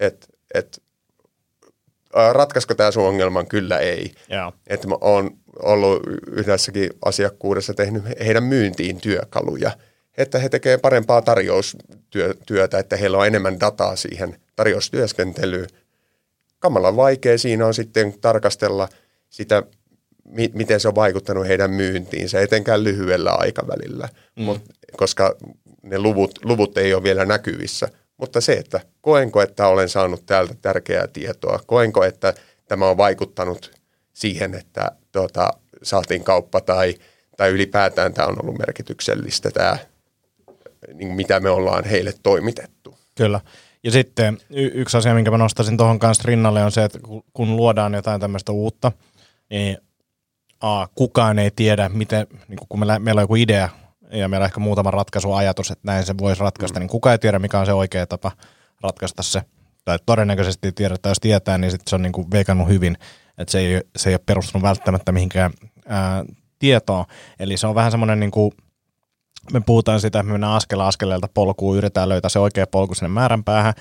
että 0.00 0.26
et, 0.54 0.82
ratkaisko 2.32 2.74
tämä 2.74 2.90
sun 2.90 3.04
ongelman? 3.08 3.46
Kyllä 3.46 3.78
ei. 3.78 4.12
Yeah. 4.30 4.52
Että 4.66 4.88
mä 4.88 4.94
oon 5.00 5.30
ollut 5.62 6.02
yhdessäkin 6.26 6.90
asiakkuudessa 7.04 7.74
tehnyt 7.74 8.02
heidän 8.24 8.44
myyntiin 8.44 9.00
työkaluja– 9.00 9.70
että 10.20 10.38
he 10.38 10.48
tekevät 10.48 10.82
parempaa 10.82 11.22
tarjoustyötä, 11.22 12.78
että 12.78 12.96
heillä 12.96 13.18
on 13.18 13.26
enemmän 13.26 13.60
dataa 13.60 13.96
siihen 13.96 14.36
tarjoustyöskentelyyn. 14.56 15.68
Kamalan 16.60 16.96
vaikea 16.96 17.38
siinä 17.38 17.66
on 17.66 17.74
sitten 17.74 18.20
tarkastella 18.20 18.88
sitä, 19.30 19.62
miten 20.52 20.80
se 20.80 20.88
on 20.88 20.94
vaikuttanut 20.94 21.46
heidän 21.46 21.70
myyntiinsä, 21.70 22.40
etenkään 22.40 22.84
lyhyellä 22.84 23.30
aikavälillä, 23.30 24.08
mm. 24.36 24.42
Mut, 24.42 24.62
koska 24.96 25.36
ne 25.82 25.98
luvut, 25.98 26.38
luvut 26.44 26.78
ei 26.78 26.94
ole 26.94 27.02
vielä 27.02 27.24
näkyvissä. 27.24 27.88
Mutta 28.16 28.40
se, 28.40 28.52
että 28.52 28.80
koenko, 29.00 29.42
että 29.42 29.66
olen 29.66 29.88
saanut 29.88 30.26
täältä 30.26 30.54
tärkeää 30.62 31.06
tietoa, 31.06 31.60
koenko, 31.66 32.04
että 32.04 32.34
tämä 32.68 32.88
on 32.88 32.96
vaikuttanut 32.96 33.70
siihen, 34.12 34.54
että 34.54 34.92
tuota, 35.12 35.50
saatiin 35.82 36.24
kauppa 36.24 36.60
tai, 36.60 36.94
tai 37.36 37.50
ylipäätään 37.50 38.14
tämä 38.14 38.28
on 38.28 38.42
ollut 38.42 38.58
merkityksellistä 38.58 39.50
tämä 39.50 39.78
niin 40.94 41.14
mitä 41.14 41.40
me 41.40 41.50
ollaan 41.50 41.84
heille 41.84 42.14
toimitettu. 42.22 42.98
Kyllä. 43.16 43.40
Ja 43.84 43.90
sitten 43.90 44.38
y- 44.50 44.70
yksi 44.74 44.96
asia, 44.96 45.14
minkä 45.14 45.30
mä 45.30 45.38
nostaisin 45.38 45.76
tuohon 45.76 45.98
kanssa 45.98 46.22
rinnalle 46.26 46.64
on 46.64 46.72
se, 46.72 46.84
että 46.84 46.98
kun 47.32 47.56
luodaan 47.56 47.94
jotain 47.94 48.20
tämmöistä 48.20 48.52
uutta, 48.52 48.92
niin 49.50 49.78
a, 50.60 50.86
kukaan 50.94 51.38
ei 51.38 51.50
tiedä, 51.50 51.88
miten, 51.88 52.26
niin 52.48 52.58
kun 52.68 52.80
meillä, 52.80 52.98
meillä 52.98 53.18
on 53.18 53.22
joku 53.22 53.34
idea 53.34 53.68
ja 54.12 54.28
meillä 54.28 54.44
on 54.44 54.48
ehkä 54.48 54.60
muutama 54.60 54.90
ratkaisuajatus, 54.90 55.70
että 55.70 55.92
näin 55.92 56.04
se 56.04 56.14
voisi 56.18 56.40
ratkaista, 56.40 56.78
mm. 56.78 56.80
niin 56.80 56.90
kukaan 56.90 57.12
ei 57.12 57.18
tiedä, 57.18 57.38
mikä 57.38 57.60
on 57.60 57.66
se 57.66 57.72
oikea 57.72 58.06
tapa 58.06 58.32
ratkaista 58.80 59.22
se. 59.22 59.42
Tai 59.84 59.98
todennäköisesti 60.06 60.72
tiedä, 60.72 60.94
että 60.94 61.08
jos 61.08 61.20
tietää, 61.20 61.58
niin 61.58 61.70
sit 61.70 61.88
se 61.88 61.94
on 61.94 62.02
niin 62.02 62.12
kuin 62.12 62.30
veikannut 62.30 62.68
hyvin, 62.68 62.96
että 63.38 63.52
se 63.52 63.58
ei, 63.58 63.80
se 63.96 64.10
ei 64.10 64.14
ole 64.14 64.20
perustunut 64.26 64.62
välttämättä 64.62 65.12
mihinkään 65.12 65.52
ää, 65.86 66.24
tietoon. 66.58 67.04
Eli 67.38 67.56
se 67.56 67.66
on 67.66 67.74
vähän 67.74 67.90
semmoinen 67.90 68.20
niin 68.20 68.30
kuin, 68.30 68.52
me 69.52 69.60
puhutaan 69.66 70.00
sitä, 70.00 70.18
että 70.18 70.26
me 70.26 70.32
mennään 70.32 70.52
askel 70.52 70.80
askeleelta 70.80 71.28
polkuun, 71.34 71.76
yritetään 71.76 72.08
löytää 72.08 72.28
se 72.28 72.38
oikea 72.38 72.66
polku 72.66 72.94
sinne 72.94 73.08
määränpäähän, 73.08 73.74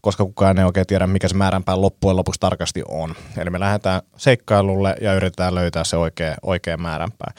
koska 0.00 0.24
kukaan 0.24 0.58
ei 0.58 0.64
oikein 0.64 0.86
tiedä, 0.86 1.06
mikä 1.06 1.28
se 1.28 1.34
määränpää 1.34 1.80
loppujen 1.80 2.16
lopuksi 2.16 2.40
tarkasti 2.40 2.82
on. 2.88 3.14
Eli 3.38 3.50
me 3.50 3.60
lähdetään 3.60 4.02
seikkailulle 4.16 4.94
ja 5.00 5.14
yritetään 5.14 5.54
löytää 5.54 5.84
se 5.84 5.96
oikea, 5.96 6.34
oikea 6.42 6.76
määränpää. 6.76 7.32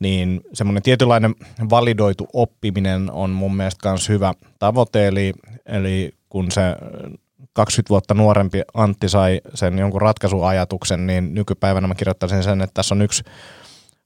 Niin 0.00 0.40
semmoinen 0.52 0.82
tietynlainen 0.82 1.34
validoitu 1.70 2.28
oppiminen 2.32 3.10
on 3.12 3.30
mun 3.30 3.56
mielestä 3.56 3.88
myös 3.88 4.08
hyvä 4.08 4.34
tavoite, 4.58 5.06
eli, 5.06 5.32
eli 5.66 6.14
kun 6.28 6.50
se 6.50 6.62
20 7.52 7.88
vuotta 7.90 8.14
nuorempi 8.14 8.62
Antti 8.74 9.08
sai 9.08 9.40
sen 9.54 9.78
jonkun 9.78 10.02
ratkaisuajatuksen, 10.02 11.06
niin 11.06 11.34
nykypäivänä 11.34 11.86
mä 11.86 11.94
kirjoittaisin 11.94 12.42
sen, 12.42 12.60
että 12.60 12.74
tässä 12.74 12.94
on 12.94 13.02
yksi 13.02 13.24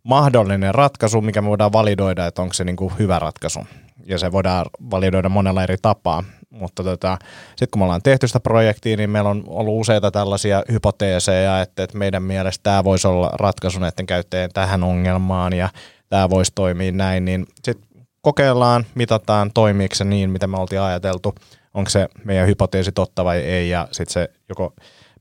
mahdollinen 0.03 0.75
ratkaisu, 0.75 1.21
mikä 1.21 1.43
me 1.43 1.49
voidaan 1.49 1.73
validoida, 1.73 2.27
että 2.27 2.43
onko 2.43 2.55
se 2.55 2.65
niin 2.65 2.77
kuin 2.77 2.93
hyvä 2.99 3.19
ratkaisu. 3.19 3.61
Ja 4.07 4.19
se 4.19 4.33
voidaan 4.33 4.67
validoida 4.91 5.29
monella 5.29 5.63
eri 5.63 5.77
tapaa. 5.83 6.25
Mutta 6.51 6.85
tota, 6.85 7.19
sitten 7.49 7.69
kun 7.71 7.81
me 7.81 7.85
ollaan 7.85 8.03
tehty 8.03 8.27
sitä 8.27 8.41
projektia, 8.41 8.97
niin 8.97 9.11
meillä 9.11 9.31
on 9.31 9.45
ollut 9.47 9.81
useita 9.81 10.11
tällaisia 10.11 10.63
hypoteeseja, 10.73 11.63
että, 11.63 11.83
että 11.83 11.99
meidän 11.99 12.23
mielestä 12.23 12.63
tämä 12.63 12.85
voisi 12.85 13.09
olla 13.09 13.31
ratkaisu 13.35 13.79
näiden 13.79 14.07
käyttäjien 14.07 14.51
tähän 14.55 14.83
ongelmaan 14.83 15.53
ja 15.53 15.69
tämä 16.09 16.31
voisi 16.31 16.53
toimia 16.55 16.93
näin, 16.93 17.25
niin 17.25 17.47
sitten 17.65 17.89
kokeillaan, 18.21 18.87
mitataan, 18.95 19.51
toimiiko 19.55 19.95
se 19.95 20.05
niin, 20.05 20.31
mitä 20.31 20.47
me 20.47 20.57
oltiin 20.57 20.81
ajateltu, 20.81 21.35
onko 21.75 21.91
se 21.91 22.09
meidän 22.25 22.47
hypoteesi 22.47 22.93
totta 22.93 23.25
vai 23.25 23.39
ei, 23.39 23.71
ja 23.71 23.89
sitten 23.93 24.13
se 24.13 24.29
joko 24.49 24.75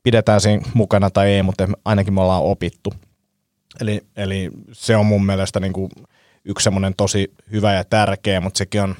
pidetään 0.03 0.41
siinä 0.41 0.65
mukana 0.74 1.10
tai 1.10 1.34
ei, 1.34 1.43
mutta 1.43 1.67
ainakin 1.86 2.13
me 2.13 2.22
ollaan 2.22 2.43
opittu. 2.43 2.93
Eli, 3.81 4.01
eli 4.15 4.50
se 4.72 4.96
on 4.96 5.05
mun 5.05 5.25
mielestä 5.25 5.60
niin 5.60 5.74
kuin 5.74 5.91
yksi 6.46 6.63
semmoinen 6.63 6.93
tosi 6.98 7.34
hyvä 7.51 7.74
ja 7.74 7.84
tärkeä, 7.84 8.41
mutta 8.41 8.57
sekin 8.57 8.81
on, 8.81 8.96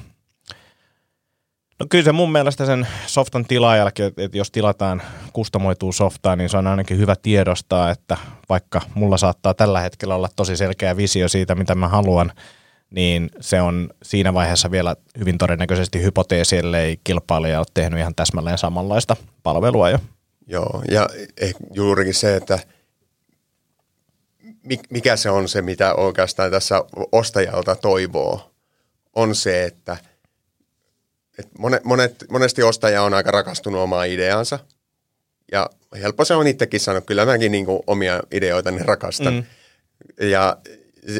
no 1.80 1.86
kyllä 1.90 2.04
se 2.04 2.12
mun 2.12 2.32
mielestä 2.32 2.66
sen 2.66 2.86
softan 3.06 3.44
tilaajallakin, 3.44 4.06
että 4.06 4.38
jos 4.38 4.50
tilataan 4.50 5.02
kustomoituu 5.32 5.92
softaa, 5.92 6.36
niin 6.36 6.48
se 6.48 6.56
on 6.56 6.66
ainakin 6.66 6.98
hyvä 6.98 7.16
tiedostaa, 7.16 7.90
että 7.90 8.16
vaikka 8.48 8.80
mulla 8.94 9.16
saattaa 9.16 9.54
tällä 9.54 9.80
hetkellä 9.80 10.14
olla 10.14 10.28
tosi 10.36 10.56
selkeä 10.56 10.96
visio 10.96 11.28
siitä, 11.28 11.54
mitä 11.54 11.74
mä 11.74 11.88
haluan, 11.88 12.32
niin 12.90 13.30
se 13.40 13.60
on 13.60 13.90
siinä 14.02 14.34
vaiheessa 14.34 14.70
vielä 14.70 14.96
hyvin 15.18 15.38
todennäköisesti 15.38 16.02
hypoteesi, 16.02 16.56
ellei 16.56 17.00
kilpailija 17.04 17.58
ole 17.58 17.66
tehnyt 17.74 18.00
ihan 18.00 18.14
täsmälleen 18.14 18.58
samanlaista 18.58 19.16
palvelua 19.42 19.90
jo. 19.90 19.98
Joo, 20.46 20.82
ja 20.90 21.08
juurikin 21.74 22.14
se, 22.14 22.36
että– 22.36 22.58
mikä 24.90 25.16
se 25.16 25.30
on 25.30 25.48
se, 25.48 25.62
mitä 25.62 25.94
oikeastaan 25.94 26.50
tässä 26.50 26.84
ostajalta 27.12 27.76
toivoo, 27.76 28.50
on 29.14 29.34
se, 29.34 29.64
että, 29.64 29.96
että 31.38 31.52
monet, 31.58 31.84
monet, 31.84 32.24
monesti 32.30 32.62
ostaja 32.62 33.02
on 33.02 33.14
aika 33.14 33.30
rakastunut 33.30 33.80
omaan 33.80 34.08
ideansa. 34.08 34.58
Ja 35.52 35.70
helppo 36.00 36.24
se 36.24 36.34
on 36.34 36.46
itsekin 36.46 36.80
sanoa, 36.80 37.00
kyllä 37.00 37.26
mäkin 37.26 37.52
niin 37.52 37.66
omia 37.86 38.22
ideoitani 38.32 38.82
rakastan. 38.82 39.34
Mm. 39.34 39.44
Ja 40.28 40.56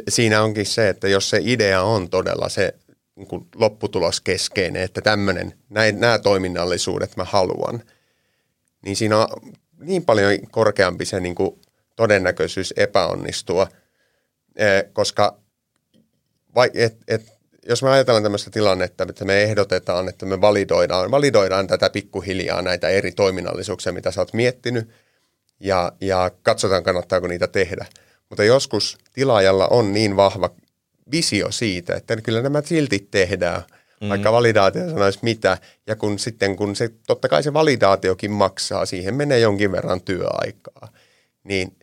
siinä 0.08 0.42
onkin 0.42 0.66
se, 0.66 0.88
että 0.88 1.08
jos 1.08 1.30
se 1.30 1.40
idea 1.42 1.82
on 1.82 2.10
todella 2.10 2.48
se 2.48 2.74
niin 3.16 3.28
kuin 3.28 3.46
lopputulos 3.54 4.20
keskeinen, 4.20 4.82
että 4.82 5.00
tämmöinen, 5.00 5.54
näin, 5.70 6.00
nämä 6.00 6.18
toiminnallisuudet 6.18 7.16
mä 7.16 7.24
haluan, 7.24 7.82
niin 8.84 8.96
siinä 8.96 9.18
on 9.18 9.26
niin 9.80 10.04
paljon 10.04 10.38
korkeampi 10.50 11.04
se 11.04 11.20
niin 11.20 11.34
kuin 11.34 11.60
todennäköisyys 11.98 12.74
epäonnistua, 12.76 13.68
eh, 14.56 14.84
koska 14.92 15.38
vai, 16.54 16.70
et, 16.74 16.96
et, 17.08 17.22
jos 17.68 17.82
me 17.82 17.90
ajatellaan 17.90 18.22
tämmöistä 18.22 18.50
tilannetta, 18.50 19.06
että 19.08 19.24
me 19.24 19.42
ehdotetaan, 19.42 20.08
että 20.08 20.26
me 20.26 20.40
validoidaan, 20.40 21.10
validoidaan 21.10 21.66
tätä 21.66 21.90
pikkuhiljaa 21.90 22.62
näitä 22.62 22.88
eri 22.88 23.12
toiminnallisuuksia, 23.12 23.92
mitä 23.92 24.10
sä 24.10 24.20
oot 24.20 24.32
miettinyt, 24.32 24.88
ja, 25.60 25.92
ja 26.00 26.30
katsotaan, 26.42 26.82
kannattaako 26.82 27.26
niitä 27.26 27.46
tehdä. 27.46 27.86
Mutta 28.28 28.44
joskus 28.44 28.98
tilaajalla 29.12 29.68
on 29.68 29.92
niin 29.92 30.16
vahva 30.16 30.50
visio 31.10 31.50
siitä, 31.50 31.94
että 31.94 32.16
kyllä 32.16 32.42
nämä 32.42 32.62
silti 32.64 33.08
tehdään, 33.10 33.62
mm. 34.00 34.08
vaikka 34.08 34.32
validaatio 34.32 34.90
sanoisi 34.90 35.18
mitä, 35.22 35.58
ja 35.86 35.96
kun 35.96 36.18
sitten 36.18 36.56
kun 36.56 36.76
se, 36.76 36.90
totta 37.06 37.28
kai 37.28 37.42
se 37.42 37.52
validaatiokin 37.52 38.30
maksaa, 38.30 38.86
siihen 38.86 39.14
menee 39.14 39.38
jonkin 39.38 39.72
verran 39.72 40.00
työaikaa, 40.00 40.88
niin 41.44 41.77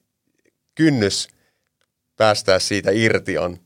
kynnys 0.75 1.27
päästää 2.17 2.59
siitä 2.59 2.91
irti 2.93 3.37
on 3.37 3.57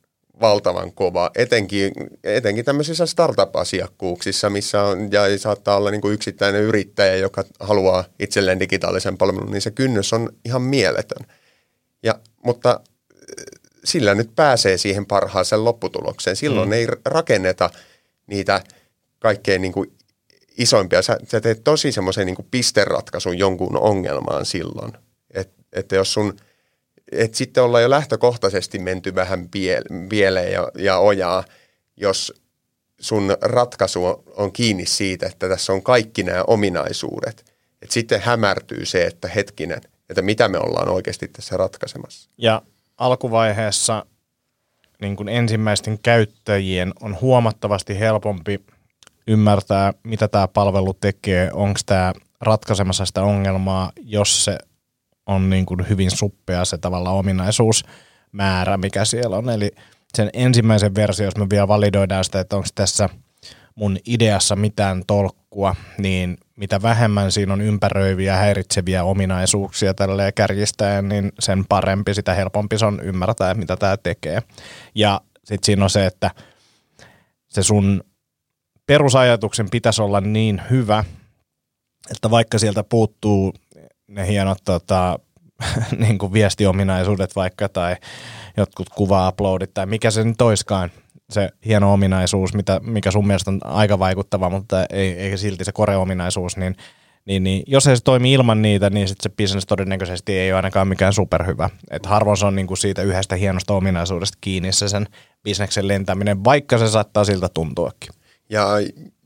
valtavan 0.42 0.94
kova, 0.94 1.32
etenkin, 1.36 1.92
etenkin 2.24 2.66
tämmöisissä 2.66 3.06
startup-asiakkuuksissa, 3.06 4.50
missä 4.50 4.84
on, 4.84 5.12
ja 5.12 5.38
saattaa 5.38 5.78
olla 5.78 5.92
niin 5.92 6.02
kuin 6.02 6.14
yksittäinen 6.14 6.62
yrittäjä, 6.62 7.16
joka 7.16 7.44
haluaa 7.60 8.04
itselleen 8.20 8.60
digitaalisen 8.60 9.18
palvelun, 9.18 9.52
niin 9.52 9.62
se 9.62 9.72
kynnys 9.72 10.14
on 10.14 10.30
ihan 10.46 10.62
mieletön. 10.62 11.26
Ja, 12.04 12.20
mutta 12.46 12.80
sillä 13.84 14.16
nyt 14.16 14.36
pääsee 14.36 14.78
siihen 14.78 15.06
parhaaseen 15.06 15.66
lopputulokseen. 15.66 16.36
Silloin 16.36 16.70
mm. 16.70 16.74
ei 16.74 16.88
rakenneta 17.06 17.70
niitä 18.28 18.64
kaikkein 19.20 19.62
niin 19.62 19.74
kuin 19.74 19.92
isoimpia. 20.58 21.02
Sä, 21.02 21.18
sä 21.28 21.42
teet 21.42 21.64
tosi 21.64 21.92
semmoisen 21.92 22.26
niin 22.26 22.48
pisteratkaisun 22.52 23.38
jonkun 23.38 23.78
ongelmaan 23.78 24.46
silloin. 24.46 24.94
Että 25.34 25.64
et 25.74 25.92
jos 25.92 26.14
sun, 26.14 26.38
et 27.12 27.36
sitten 27.36 27.64
ollaan 27.64 27.84
jo 27.84 27.90
lähtökohtaisesti 27.90 28.80
menty 28.80 29.16
vähän 29.16 29.50
pieleen 30.10 30.52
ja, 30.52 30.72
ja 30.76 30.98
ojaa, 30.98 31.44
jos 31.98 32.34
sun 33.00 33.38
ratkaisu 33.42 34.24
on 34.36 34.52
kiinni 34.52 34.86
siitä, 34.86 35.28
että 35.28 35.50
tässä 35.50 35.74
on 35.74 35.84
kaikki 35.84 36.24
nämä 36.24 36.44
ominaisuudet. 36.48 37.46
Että 37.82 37.94
sitten 37.94 38.22
hämärtyy 38.22 38.86
se, 38.86 39.06
että 39.06 39.28
hetkinen, 39.28 39.82
että 40.10 40.22
mitä 40.22 40.48
me 40.48 40.58
ollaan 40.58 40.90
oikeasti 40.90 41.28
tässä 41.28 41.58
ratkaisemassa. 41.58 42.30
Ja 42.38 42.62
alkuvaiheessa 42.98 44.06
niin 45.02 45.16
kuin 45.16 45.30
ensimmäisten 45.30 46.00
käyttäjien 46.00 46.94
on 47.02 47.22
huomattavasti 47.22 48.00
helpompi 48.00 48.60
ymmärtää, 49.28 49.94
mitä 50.04 50.28
tämä 50.28 50.48
palvelu 50.48 50.94
tekee, 50.94 51.50
onko 51.54 51.80
tämä 51.86 52.14
ratkaisemassa 52.42 53.06
sitä 53.06 53.24
ongelmaa, 53.24 53.92
jos 54.02 54.46
se 54.46 54.58
on 55.30 55.50
niin 55.50 55.66
kuin 55.66 55.90
hyvin 55.90 56.12
suppea 56.12 56.66
se 56.66 56.78
tavalla 56.78 57.12
ominaisuusmäärä, 57.12 58.78
mikä 58.78 59.06
siellä 59.06 59.38
on. 59.38 59.50
Eli 59.50 59.72
sen 60.16 60.30
ensimmäisen 60.34 60.96
versio, 60.96 61.26
jos 61.26 61.38
me 61.38 61.48
vielä 61.50 61.68
validoidaan 61.68 62.24
sitä, 62.24 62.40
että 62.40 62.56
onko 62.56 62.68
tässä 62.76 63.10
mun 63.76 63.98
ideassa 64.06 64.56
mitään 64.56 65.04
tolkkua, 65.08 65.76
niin 65.98 66.38
mitä 66.56 66.82
vähemmän 66.82 67.32
siinä 67.32 67.54
on 67.54 67.62
ympäröiviä 67.62 68.36
häiritseviä 68.36 69.04
ominaisuuksia 69.04 69.94
tälle 69.94 70.32
kärjistäen, 70.32 71.10
niin 71.10 71.32
sen 71.40 71.66
parempi, 71.70 72.14
sitä 72.14 72.34
helpompi 72.34 72.78
se 72.78 72.86
on 72.86 73.00
ymmärtää, 73.04 73.54
mitä 73.54 73.78
tämä 73.78 73.98
tekee. 73.98 74.42
Ja 74.96 75.22
sitten 75.38 75.66
siinä 75.66 75.84
on 75.84 75.90
se, 75.90 76.06
että 76.06 76.32
se 77.50 77.64
sun 77.64 78.04
perusajatuksen 78.86 79.70
pitäisi 79.70 80.02
olla 80.02 80.22
niin 80.22 80.62
hyvä, 80.70 81.04
että 82.12 82.30
vaikka 82.32 82.60
sieltä 82.60 82.84
puuttuu 82.84 83.54
ne 84.10 84.28
hienot 84.28 84.58
tota, 84.66 85.20
niin 86.06 86.18
kuin 86.18 86.34
viestiominaisuudet 86.34 87.36
vaikka 87.36 87.70
tai 87.70 87.96
jotkut 88.58 88.90
kuva-uploadit 88.90 89.74
tai 89.74 89.86
mikä 89.86 90.12
se 90.12 90.24
nyt 90.24 90.42
oiskaan, 90.42 90.92
se 91.30 91.50
hieno 91.66 91.94
ominaisuus, 91.94 92.54
mitä, 92.54 92.80
mikä 92.84 93.12
sun 93.12 93.28
mielestä 93.28 93.52
on 93.52 93.60
aika 93.64 94.00
vaikuttava, 94.00 94.50
mutta 94.50 94.86
ei, 94.90 95.12
ei 95.12 95.38
silti 95.38 95.66
se 95.66 95.72
kore-ominaisuus, 95.72 96.58
niin, 96.58 96.76
niin, 97.26 97.44
niin 97.44 97.64
jos 97.68 97.88
ei 97.88 97.98
se 97.98 98.04
toimi 98.04 98.34
ilman 98.34 98.62
niitä, 98.62 98.90
niin 98.90 99.08
sit 99.08 99.22
se 99.22 99.30
business 99.30 99.66
todennäköisesti 99.66 100.38
ei 100.38 100.52
ole 100.52 100.56
ainakaan 100.56 100.88
mikään 100.88 101.14
superhyvä. 101.14 101.70
Et 101.92 102.06
harvoin 102.06 102.38
se 102.38 102.46
on 102.46 102.56
niinku 102.56 102.76
siitä 102.76 103.02
yhdestä 103.02 103.36
hienosta 103.36 103.74
ominaisuudesta 103.74 104.38
kiinni 104.42 104.72
se 104.72 104.88
sen 104.88 105.08
bisneksen 105.44 105.88
lentäminen, 105.88 106.44
vaikka 106.44 106.78
se 106.78 106.88
saattaa 106.88 107.24
siltä 107.24 107.50
tuntuakin. 107.50 108.10
Ja 108.50 108.68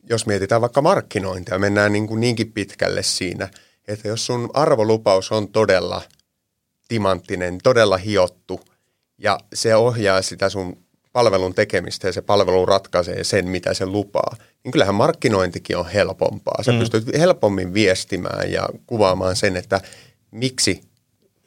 jos 0.09 0.25
mietitään 0.25 0.61
vaikka 0.61 0.81
markkinointia, 0.81 1.59
mennään 1.59 1.93
niin 1.93 2.07
kuin 2.07 2.19
niinkin 2.19 2.51
pitkälle 2.51 3.03
siinä, 3.03 3.49
että 3.87 4.07
jos 4.07 4.25
sun 4.25 4.49
arvolupaus 4.53 5.31
on 5.31 5.47
todella 5.47 6.01
timanttinen, 6.87 7.57
todella 7.63 7.97
hiottu 7.97 8.61
ja 9.17 9.39
se 9.53 9.75
ohjaa 9.75 10.21
sitä 10.21 10.49
sun 10.49 10.83
palvelun 11.13 11.53
tekemistä 11.53 12.07
ja 12.07 12.13
se 12.13 12.21
palvelu 12.21 12.65
ratkaisee 12.65 13.23
sen, 13.23 13.47
mitä 13.47 13.73
se 13.73 13.85
lupaa, 13.85 14.35
niin 14.63 14.71
kyllähän 14.71 14.95
markkinointikin 14.95 15.77
on 15.77 15.89
helpompaa. 15.89 16.63
Sä 16.63 16.71
mm. 16.71 16.79
pystyt 16.79 17.17
helpommin 17.17 17.73
viestimään 17.73 18.51
ja 18.51 18.69
kuvaamaan 18.87 19.35
sen, 19.35 19.55
että 19.55 19.81
miksi 20.31 20.81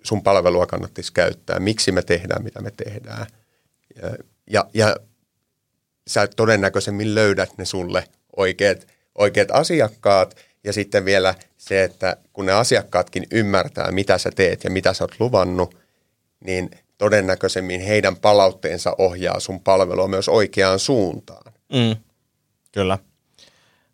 sun 0.03 0.23
palvelua 0.23 0.67
kannattaisi 0.67 1.13
käyttää, 1.13 1.61
miksi 1.61 1.93
me 1.93 2.03
tehdään, 2.03 2.45
mitä 2.45 2.61
me 2.61 2.71
tehdään. 2.71 3.27
Ja, 3.97 4.17
ja, 4.51 4.65
ja 4.75 4.97
sä 6.09 6.29
todennäköisemmin 6.37 7.15
löydät 7.15 7.51
ne 7.59 7.65
sulle 7.65 8.05
oikeat, 8.37 8.87
oikeat 9.15 9.49
asiakkaat 9.51 10.37
ja 10.67 10.73
sitten 10.73 11.05
vielä 11.05 11.35
se, 11.57 11.85
että 11.85 12.17
kun 12.33 12.47
ne 12.47 12.53
asiakkaatkin 12.53 13.27
ymmärtää, 13.31 13.91
mitä 13.91 14.19
sä 14.19 14.31
teet 14.37 14.65
ja 14.65 14.71
mitä 14.71 14.93
sä 14.93 15.05
oot 15.05 15.21
luvannut, 15.21 15.77
niin 16.45 16.71
todennäköisemmin 16.99 17.81
heidän 17.81 18.17
palautteensa 18.17 18.95
ohjaa 18.99 19.41
sun 19.41 19.61
palvelua 19.61 20.09
myös 20.09 20.29
oikeaan 20.29 20.79
suuntaan. 20.79 21.53
Mm, 21.73 21.97
kyllä. 22.73 22.99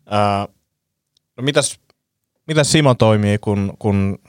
Uh, 0.07 0.53
no 1.37 1.43
mitäs, 1.43 1.79
mitäs 2.47 2.71
Simo 2.71 2.93
toimii, 2.93 3.37
kun, 3.37 3.73
kun 3.79 4.19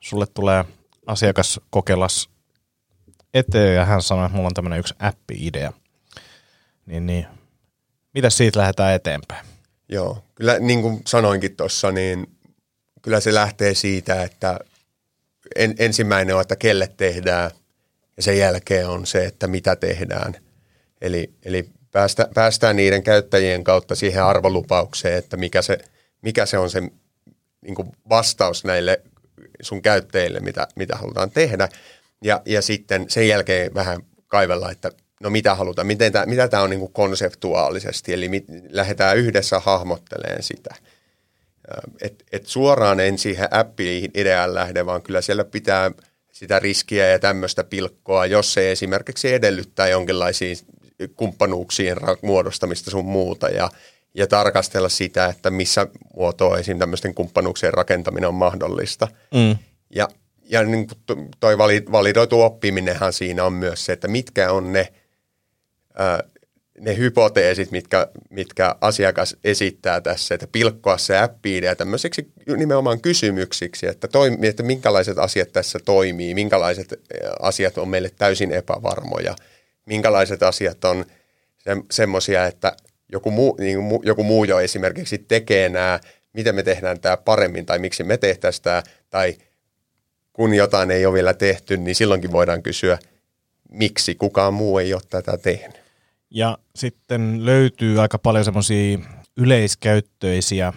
sulle 0.00 0.26
tulee 0.26 0.64
asiakaskokeilas 1.06 2.30
eteen 3.34 3.74
ja 3.74 3.84
hän 3.84 4.02
sanoo, 4.02 4.24
että 4.24 4.36
mulla 4.36 4.46
on 4.46 4.54
tämmöinen 4.54 4.78
yksi 4.78 4.94
appi-idea– 4.98 5.72
niin, 6.86 7.06
niin 7.06 7.26
mitä 8.14 8.30
siitä 8.30 8.58
lähdetään 8.60 8.94
eteenpäin? 8.94 9.46
Joo, 9.88 10.24
kyllä 10.34 10.58
niin 10.58 10.82
kuin 10.82 11.02
sanoinkin 11.06 11.56
tuossa, 11.56 11.92
niin 11.92 12.26
kyllä 13.02 13.20
se 13.20 13.34
lähtee 13.34 13.74
siitä, 13.74 14.22
että 14.22 14.58
en, 15.56 15.74
ensimmäinen 15.78 16.34
on, 16.34 16.40
että 16.40 16.56
kelle 16.56 16.90
tehdään 16.96 17.50
ja 18.16 18.22
sen 18.22 18.38
jälkeen 18.38 18.88
on 18.88 19.06
se, 19.06 19.24
että 19.24 19.46
mitä 19.46 19.76
tehdään. 19.76 20.34
Eli, 21.00 21.34
eli 21.44 21.68
päästä, 21.90 22.28
päästään 22.34 22.76
niiden 22.76 23.02
käyttäjien 23.02 23.64
kautta 23.64 23.94
siihen 23.94 24.24
arvolupaukseen, 24.24 25.18
että 25.18 25.36
mikä 25.36 25.62
se, 25.62 25.78
mikä 26.22 26.46
se 26.46 26.58
on 26.58 26.70
se 26.70 26.80
niin 27.60 27.74
kuin 27.74 27.88
vastaus 28.08 28.64
näille 28.64 29.00
sun 29.62 29.82
käyttäjille, 29.82 30.40
mitä, 30.40 30.68
mitä 30.76 30.96
halutaan 30.96 31.30
tehdä. 31.30 31.68
Ja, 32.22 32.42
ja 32.46 32.62
sitten 32.62 33.04
sen 33.08 33.28
jälkeen 33.28 33.74
vähän 33.74 34.00
kaivella, 34.26 34.70
että 34.70 34.90
no 35.20 35.30
mitä 35.30 35.54
halutaan, 35.54 35.86
miten 35.86 36.12
tämä, 36.12 36.26
mitä 36.26 36.48
tämä 36.48 36.62
on 36.62 36.70
niin 36.70 36.80
kuin 36.80 36.92
konseptuaalisesti, 36.92 38.12
eli 38.12 38.28
mit, 38.28 38.44
lähdetään 38.68 39.16
yhdessä 39.16 39.58
hahmotteleen 39.58 40.42
sitä. 40.42 40.74
Et, 42.02 42.24
et 42.32 42.46
suoraan 42.46 43.00
en 43.00 43.18
siihen 43.18 43.48
appiin 43.50 44.10
ideaan 44.14 44.54
lähde, 44.54 44.86
vaan 44.86 45.02
kyllä 45.02 45.20
siellä 45.20 45.44
pitää 45.44 45.90
sitä 46.32 46.58
riskiä 46.58 47.06
ja 47.06 47.18
tämmöistä 47.18 47.64
pilkkoa, 47.64 48.26
jos 48.26 48.52
se 48.52 48.72
esimerkiksi 48.72 49.32
edellyttää 49.32 49.88
jonkinlaisia 49.88 50.54
kumppanuuksien 51.16 51.96
muodostamista 52.22 52.90
sun 52.90 53.04
muuta 53.04 53.48
ja, 53.48 53.70
ja 54.14 54.26
tarkastella 54.26 54.88
sitä, 54.88 55.26
että 55.26 55.50
missä 55.50 55.86
muotoa 56.16 56.58
esim. 56.58 56.78
tämmöisten 56.78 57.14
kumppanuuksien 57.14 57.74
rakentaminen 57.74 58.28
on 58.28 58.34
mahdollista. 58.34 59.08
Mm. 59.34 59.56
Ja, 59.94 60.08
ja 60.42 60.62
niin 60.62 60.86
toi 61.40 61.58
validoitu 61.92 62.42
oppiminenhan 62.42 63.12
siinä 63.12 63.44
on 63.44 63.52
myös 63.52 63.84
se, 63.84 63.92
että 63.92 64.08
mitkä 64.08 64.52
on 64.52 64.72
ne– 64.72 64.88
ne 66.80 66.96
hypoteesit, 66.96 67.70
mitkä, 67.70 68.08
mitkä 68.30 68.74
asiakas 68.80 69.36
esittää 69.44 70.00
tässä, 70.00 70.34
että 70.34 70.46
pilkkoa 70.52 70.98
se 70.98 71.18
appi 71.18 71.64
ja 71.64 71.76
tämmöiseksi 71.76 72.32
nimenomaan 72.56 73.00
kysymyksiksi, 73.00 73.86
että, 73.86 74.08
toimi, 74.08 74.46
että 74.46 74.62
minkälaiset 74.62 75.18
asiat 75.18 75.52
tässä 75.52 75.78
toimii, 75.84 76.34
minkälaiset 76.34 76.94
asiat 77.40 77.78
on 77.78 77.88
meille 77.88 78.10
täysin 78.18 78.52
epävarmoja, 78.52 79.36
minkälaiset 79.86 80.42
asiat 80.42 80.84
on 80.84 81.04
se, 81.58 81.76
semmoisia, 81.90 82.46
että 82.46 82.76
joku 83.12 83.30
muu, 83.30 83.56
niin 83.60 83.78
joku 84.02 84.22
muu 84.22 84.44
jo 84.44 84.60
esimerkiksi 84.60 85.18
tekee 85.18 85.68
nämä, 85.68 86.00
miten 86.32 86.54
me 86.54 86.62
tehdään 86.62 87.00
tämä 87.00 87.16
paremmin 87.16 87.66
tai 87.66 87.78
miksi 87.78 88.04
me 88.04 88.16
tehtäisiin 88.16 88.62
tämä, 88.62 88.82
tai 89.10 89.36
kun 90.32 90.54
jotain 90.54 90.90
ei 90.90 91.06
ole 91.06 91.14
vielä 91.14 91.34
tehty, 91.34 91.76
niin 91.76 91.94
silloinkin 91.94 92.32
voidaan 92.32 92.62
kysyä, 92.62 92.98
miksi 93.70 94.14
kukaan 94.14 94.54
muu 94.54 94.78
ei 94.78 94.94
ole 94.94 95.02
tätä 95.10 95.38
tehnyt. 95.38 95.83
Ja 96.36 96.58
sitten 96.76 97.44
löytyy 97.44 98.00
aika 98.00 98.18
paljon 98.18 98.44
semmoisia 98.44 98.98
yleiskäyttöisiä 99.36 100.72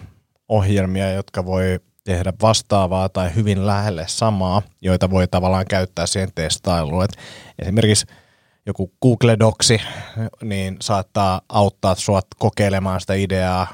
ohjelmia, 0.48 1.12
jotka 1.12 1.44
voi 1.44 1.80
tehdä 2.04 2.32
vastaavaa 2.42 3.08
tai 3.08 3.34
hyvin 3.34 3.66
lähelle 3.66 4.04
samaa, 4.06 4.62
joita 4.82 5.10
voi 5.10 5.28
tavallaan 5.28 5.64
käyttää 5.70 6.06
siihen 6.06 6.30
testailuun. 6.34 7.04
Et 7.04 7.12
esimerkiksi 7.58 8.06
joku 8.68 8.92
Google 9.02 9.36
Docs, 9.38 9.68
niin 10.42 10.76
saattaa 10.80 11.40
auttaa 11.48 11.94
sinua 11.94 12.20
kokeilemaan 12.38 13.00
sitä 13.00 13.14
ideaa, 13.14 13.66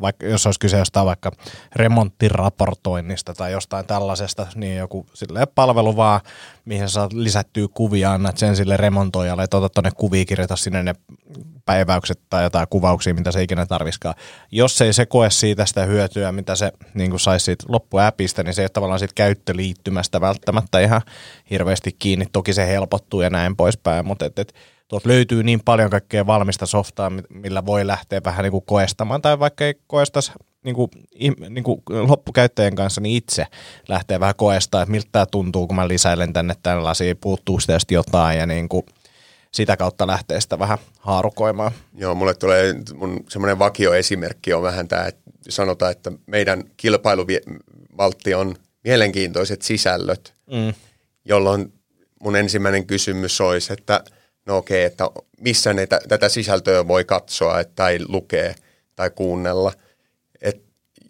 vaikka 0.00 0.26
jos 0.26 0.46
olisi 0.46 0.60
kyse 0.60 0.78
jostain 0.78 1.06
vaikka 1.06 1.32
remonttiraportoinnista 1.76 3.34
tai 3.34 3.52
jostain 3.52 3.86
tällaisesta, 3.86 4.46
niin 4.54 4.76
joku 4.76 5.06
palvelu 5.54 5.96
vaan, 5.96 6.20
mihin 6.64 6.88
saat 6.88 7.12
lisättyä 7.12 7.68
kuvia, 7.74 8.12
annat 8.12 8.38
sen 8.38 8.56
sille 8.56 8.76
remontoijalle, 8.76 9.42
että 9.42 9.56
otat 9.56 9.72
tuonne 9.72 9.90
kuvia, 9.96 10.24
kirjoita 10.24 10.56
sinne 10.56 10.82
ne 10.82 10.94
päiväykset 11.70 12.20
tai 12.30 12.42
jotain 12.42 12.66
kuvauksia, 12.70 13.14
mitä 13.14 13.32
se 13.32 13.42
ikinä 13.42 13.66
tarviskaa. 13.66 14.14
Jos 14.50 14.80
ei 14.80 14.92
se 14.92 15.06
koe 15.06 15.30
siitä 15.30 15.66
sitä 15.66 15.84
hyötyä, 15.84 16.32
mitä 16.32 16.56
se 16.56 16.72
niin 16.94 17.20
saisi 17.20 17.44
siitä 17.44 17.64
loppuäpistä, 17.68 18.42
niin 18.42 18.54
se 18.54 18.62
ei 18.62 18.64
ole 18.64 18.70
tavallaan 18.70 18.98
siitä 18.98 19.14
käyttöliittymästä 19.14 20.20
välttämättä 20.20 20.80
ihan 20.80 21.02
hirveästi 21.50 21.96
kiinni. 21.98 22.26
Toki 22.32 22.52
se 22.52 22.66
helpottuu 22.66 23.20
ja 23.20 23.30
näin 23.30 23.56
poispäin, 23.56 24.06
mutta 24.06 24.24
et, 24.24 24.38
et, 24.38 24.54
tuolta 24.88 25.08
löytyy 25.08 25.42
niin 25.42 25.60
paljon 25.64 25.90
kaikkea 25.90 26.26
valmista 26.26 26.66
softaa, 26.66 27.12
millä 27.28 27.66
voi 27.66 27.86
lähteä 27.86 28.20
vähän 28.24 28.42
niin 28.42 28.52
kuin 28.52 28.64
koestamaan, 28.66 29.22
tai 29.22 29.38
vaikka 29.38 29.64
ei 29.64 29.74
koestaisi 29.86 30.32
niin 30.64 30.74
kuin, 30.74 30.90
niin 31.48 31.64
kuin 31.64 31.82
loppukäyttäjän 31.88 32.74
kanssa 32.74 33.00
niin 33.00 33.16
itse 33.16 33.46
lähtee 33.88 34.20
vähän 34.20 34.34
koestaa, 34.36 34.82
että 34.82 34.92
miltä 34.92 35.08
tämä 35.12 35.26
tuntuu, 35.26 35.66
kun 35.66 35.76
mä 35.76 35.88
lisäilen 35.88 36.32
tänne 36.32 36.54
tällaisia, 36.62 37.14
puuttuu 37.14 37.60
sitä 37.60 37.78
jotain 37.90 38.38
ja 38.38 38.46
niin 38.46 38.68
kuin, 38.68 38.84
sitä 39.52 39.76
kautta 39.76 40.06
lähtee 40.06 40.40
sitä 40.40 40.58
vähän 40.58 40.78
haarukoimaan. 40.98 41.72
Joo, 41.94 42.14
mulle 42.14 42.34
tulee 42.34 42.74
mun 42.94 43.24
semmoinen 43.28 43.58
vakioesimerkki 43.58 44.52
on 44.52 44.62
vähän 44.62 44.88
tämä, 44.88 45.06
että 45.06 45.30
sanotaan, 45.48 45.92
että 45.92 46.12
meidän 46.26 46.64
kilpailuvaltti 46.76 48.34
on 48.34 48.56
mielenkiintoiset 48.84 49.62
sisällöt, 49.62 50.34
mm. 50.46 50.74
jolloin 51.24 51.72
mun 52.22 52.36
ensimmäinen 52.36 52.86
kysymys 52.86 53.40
olisi, 53.40 53.72
että 53.72 54.04
no 54.46 54.56
okei, 54.56 54.84
että 54.84 55.10
missä 55.40 55.72
ne 55.72 55.86
t- 55.86 56.08
tätä 56.08 56.28
sisältöä 56.28 56.88
voi 56.88 57.04
katsoa 57.04 57.60
että, 57.60 57.72
tai 57.76 57.98
lukea 58.08 58.54
tai 58.96 59.10
kuunnella. 59.10 59.72
Et 60.42 60.62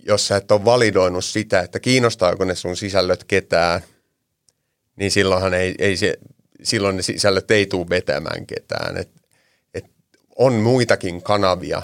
jos 0.07 0.27
sä 0.27 0.37
et 0.37 0.51
ole 0.51 0.65
validoinut 0.65 1.25
sitä, 1.25 1.61
että 1.61 1.81
kiinnostaako 1.81 2.45
ne 2.45 2.55
sun 2.55 2.77
sisällöt 2.77 3.25
ketään, 3.25 3.81
niin 4.97 5.11
silloinhan 5.11 5.55
ei, 5.55 5.75
ei 5.79 5.97
se, 5.97 6.17
silloin 6.63 6.97
ne 6.97 7.03
sisällöt 7.03 7.51
ei 7.51 7.67
tule 7.67 7.89
vetämään 7.89 8.47
ketään. 8.47 8.97
Et, 8.97 9.11
et 9.75 9.85
on 10.37 10.53
muitakin 10.53 11.23
kanavia 11.23 11.83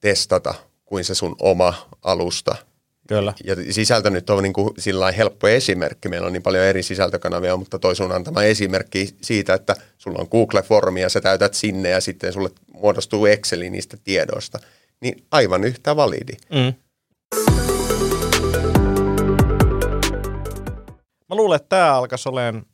testata 0.00 0.54
kuin 0.84 1.04
se 1.04 1.14
sun 1.14 1.36
oma 1.38 1.88
alusta– 2.02 2.56
Kyllä. 3.08 3.34
Ja 3.44 3.56
sisältö 3.70 4.10
nyt 4.10 4.30
on 4.30 4.42
niin 4.42 4.52
kuin 4.52 4.74
sillä 4.78 5.12
helppo 5.12 5.48
esimerkki. 5.48 6.08
Meillä 6.08 6.26
on 6.26 6.32
niin 6.32 6.42
paljon 6.42 6.64
eri 6.64 6.82
sisältökanavia, 6.82 7.56
mutta 7.56 7.78
toi 7.78 7.96
sun 7.96 8.12
antama 8.12 8.42
esimerkki 8.42 9.08
siitä, 9.20 9.54
että 9.54 9.76
sulla 9.98 10.18
on 10.18 10.28
Google-formi 10.30 11.00
ja 11.00 11.08
sä 11.08 11.20
täytät 11.20 11.54
sinne 11.54 11.88
ja 11.88 12.00
sitten 12.00 12.32
sulle 12.32 12.50
muodostuu 12.72 13.26
Exceli 13.26 13.70
niistä 13.70 13.96
tiedoista. 14.04 14.58
Niin 15.00 15.24
aivan 15.30 15.64
yhtä 15.64 15.96
validi. 15.96 16.32
Mm. 16.50 16.74
Mä 21.28 21.36
luulen, 21.36 21.56
että 21.56 21.68
tämä 21.68 21.94
alkaisi 21.94 22.28
olemaan 22.28 22.66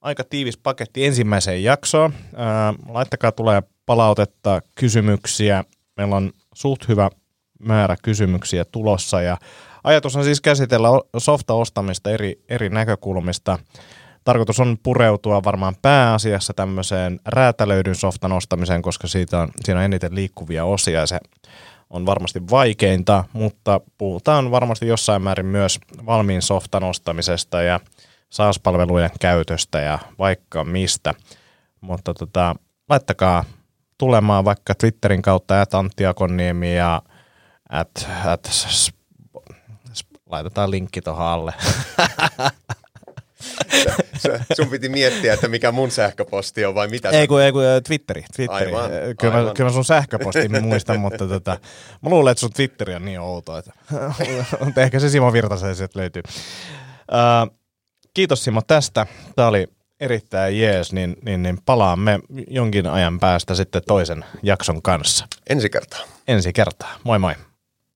aika 0.00 0.24
tiivis 0.24 0.58
paketti 0.58 1.06
ensimmäiseen 1.06 1.64
jaksoon. 1.64 2.14
Ää, 2.36 2.74
laittakaa 2.88 3.32
tulee 3.32 3.62
palautetta, 3.86 4.60
kysymyksiä. 4.74 5.64
Meillä 5.96 6.16
on 6.16 6.32
suht 6.54 6.88
hyvä 6.88 7.10
määrä 7.58 7.96
kysymyksiä 8.02 8.64
tulossa 8.64 9.22
ja 9.22 9.36
ajatus 9.84 10.16
on 10.16 10.24
siis 10.24 10.40
käsitellä 10.40 10.88
softa-ostamista 11.18 12.10
eri, 12.10 12.40
eri 12.48 12.68
näkökulmista. 12.68 13.58
Tarkoitus 14.24 14.60
on 14.60 14.78
pureutua 14.82 15.44
varmaan 15.44 15.74
pääasiassa 15.82 16.54
tämmöiseen 16.54 17.20
räätälöidyn 17.26 17.94
softan 17.94 18.32
ostamiseen, 18.32 18.82
koska 18.82 19.06
siitä 19.06 19.40
on, 19.40 19.48
siinä 19.64 19.78
on 19.80 19.84
eniten 19.84 20.14
liikkuvia 20.14 20.64
osia 20.64 21.00
ja 21.00 21.06
se 21.06 21.18
on 21.90 22.06
varmasti 22.06 22.42
vaikeinta, 22.50 23.24
mutta 23.32 23.80
puhutaan 23.98 24.50
varmasti 24.50 24.86
jossain 24.86 25.22
määrin 25.22 25.46
myös 25.46 25.78
valmiin 26.06 26.42
softan 26.42 26.84
ostamisesta 26.84 27.62
ja 27.62 27.80
SaaS-palvelujen 28.30 29.10
käytöstä 29.20 29.80
ja 29.80 29.98
vaikka 30.18 30.64
mistä. 30.64 31.14
Mutta 31.80 32.14
tota, 32.14 32.54
laittakaa 32.88 33.44
tulemaan 33.98 34.44
vaikka 34.44 34.74
Twitterin 34.74 35.22
kautta 35.22 35.60
at 35.60 35.74
Antti 35.74 36.06
Akonniemi 36.06 36.76
ja 36.76 37.02
at, 37.68 38.08
at, 38.24 38.50
laitetaan 40.26 40.70
linkki 40.70 41.00
tuohon 41.00 41.26
alle. 41.26 41.54
sun 44.56 44.68
piti 44.70 44.88
miettiä, 44.88 45.34
että 45.34 45.48
mikä 45.48 45.72
mun 45.72 45.90
sähköposti 45.90 46.64
on 46.64 46.74
vai 46.74 46.88
mitä? 46.88 47.08
Ei 47.08 47.26
kun, 47.26 47.42
ei 47.42 47.52
kun 47.52 47.62
Twitteri. 47.86 48.24
Twitteri. 48.36 48.74
Aivan, 48.74 48.90
kyllä, 49.20 49.34
aivan. 49.34 49.48
Mä, 49.48 49.54
kyllä 49.54 49.70
mä 49.70 49.74
sun 49.74 49.84
sähköposti 49.84 50.48
muistan, 50.60 51.00
mutta 51.00 51.28
tota, 51.28 51.58
mä 52.02 52.10
luulen, 52.10 52.32
että 52.32 52.40
sun 52.40 52.52
Twitteri 52.52 52.94
on 52.94 53.04
niin 53.04 53.20
outo, 53.20 53.58
että 53.58 53.72
ehkä 54.82 55.00
se 55.00 55.08
Simo 55.08 55.32
Virtasen 55.32 55.76
sieltä 55.76 55.98
löytyy. 55.98 56.22
Uh, 57.12 57.59
kiitos 58.14 58.44
Simo 58.44 58.62
tästä. 58.66 59.06
Tämä 59.36 59.48
oli 59.48 59.66
erittäin 60.00 60.60
jees, 60.60 60.92
niin, 60.92 61.16
niin, 61.22 61.42
niin 61.42 61.58
palaamme 61.66 62.20
jonkin 62.48 62.86
ajan 62.86 63.20
päästä 63.20 63.54
sitten 63.54 63.82
toisen 63.86 64.24
jakson 64.42 64.82
kanssa. 64.82 65.26
Ensi 65.50 65.70
kertaa. 65.70 66.00
Ensi 66.28 66.52
kertaa. 66.52 66.94
Moi 67.04 67.18
moi. 67.18 67.34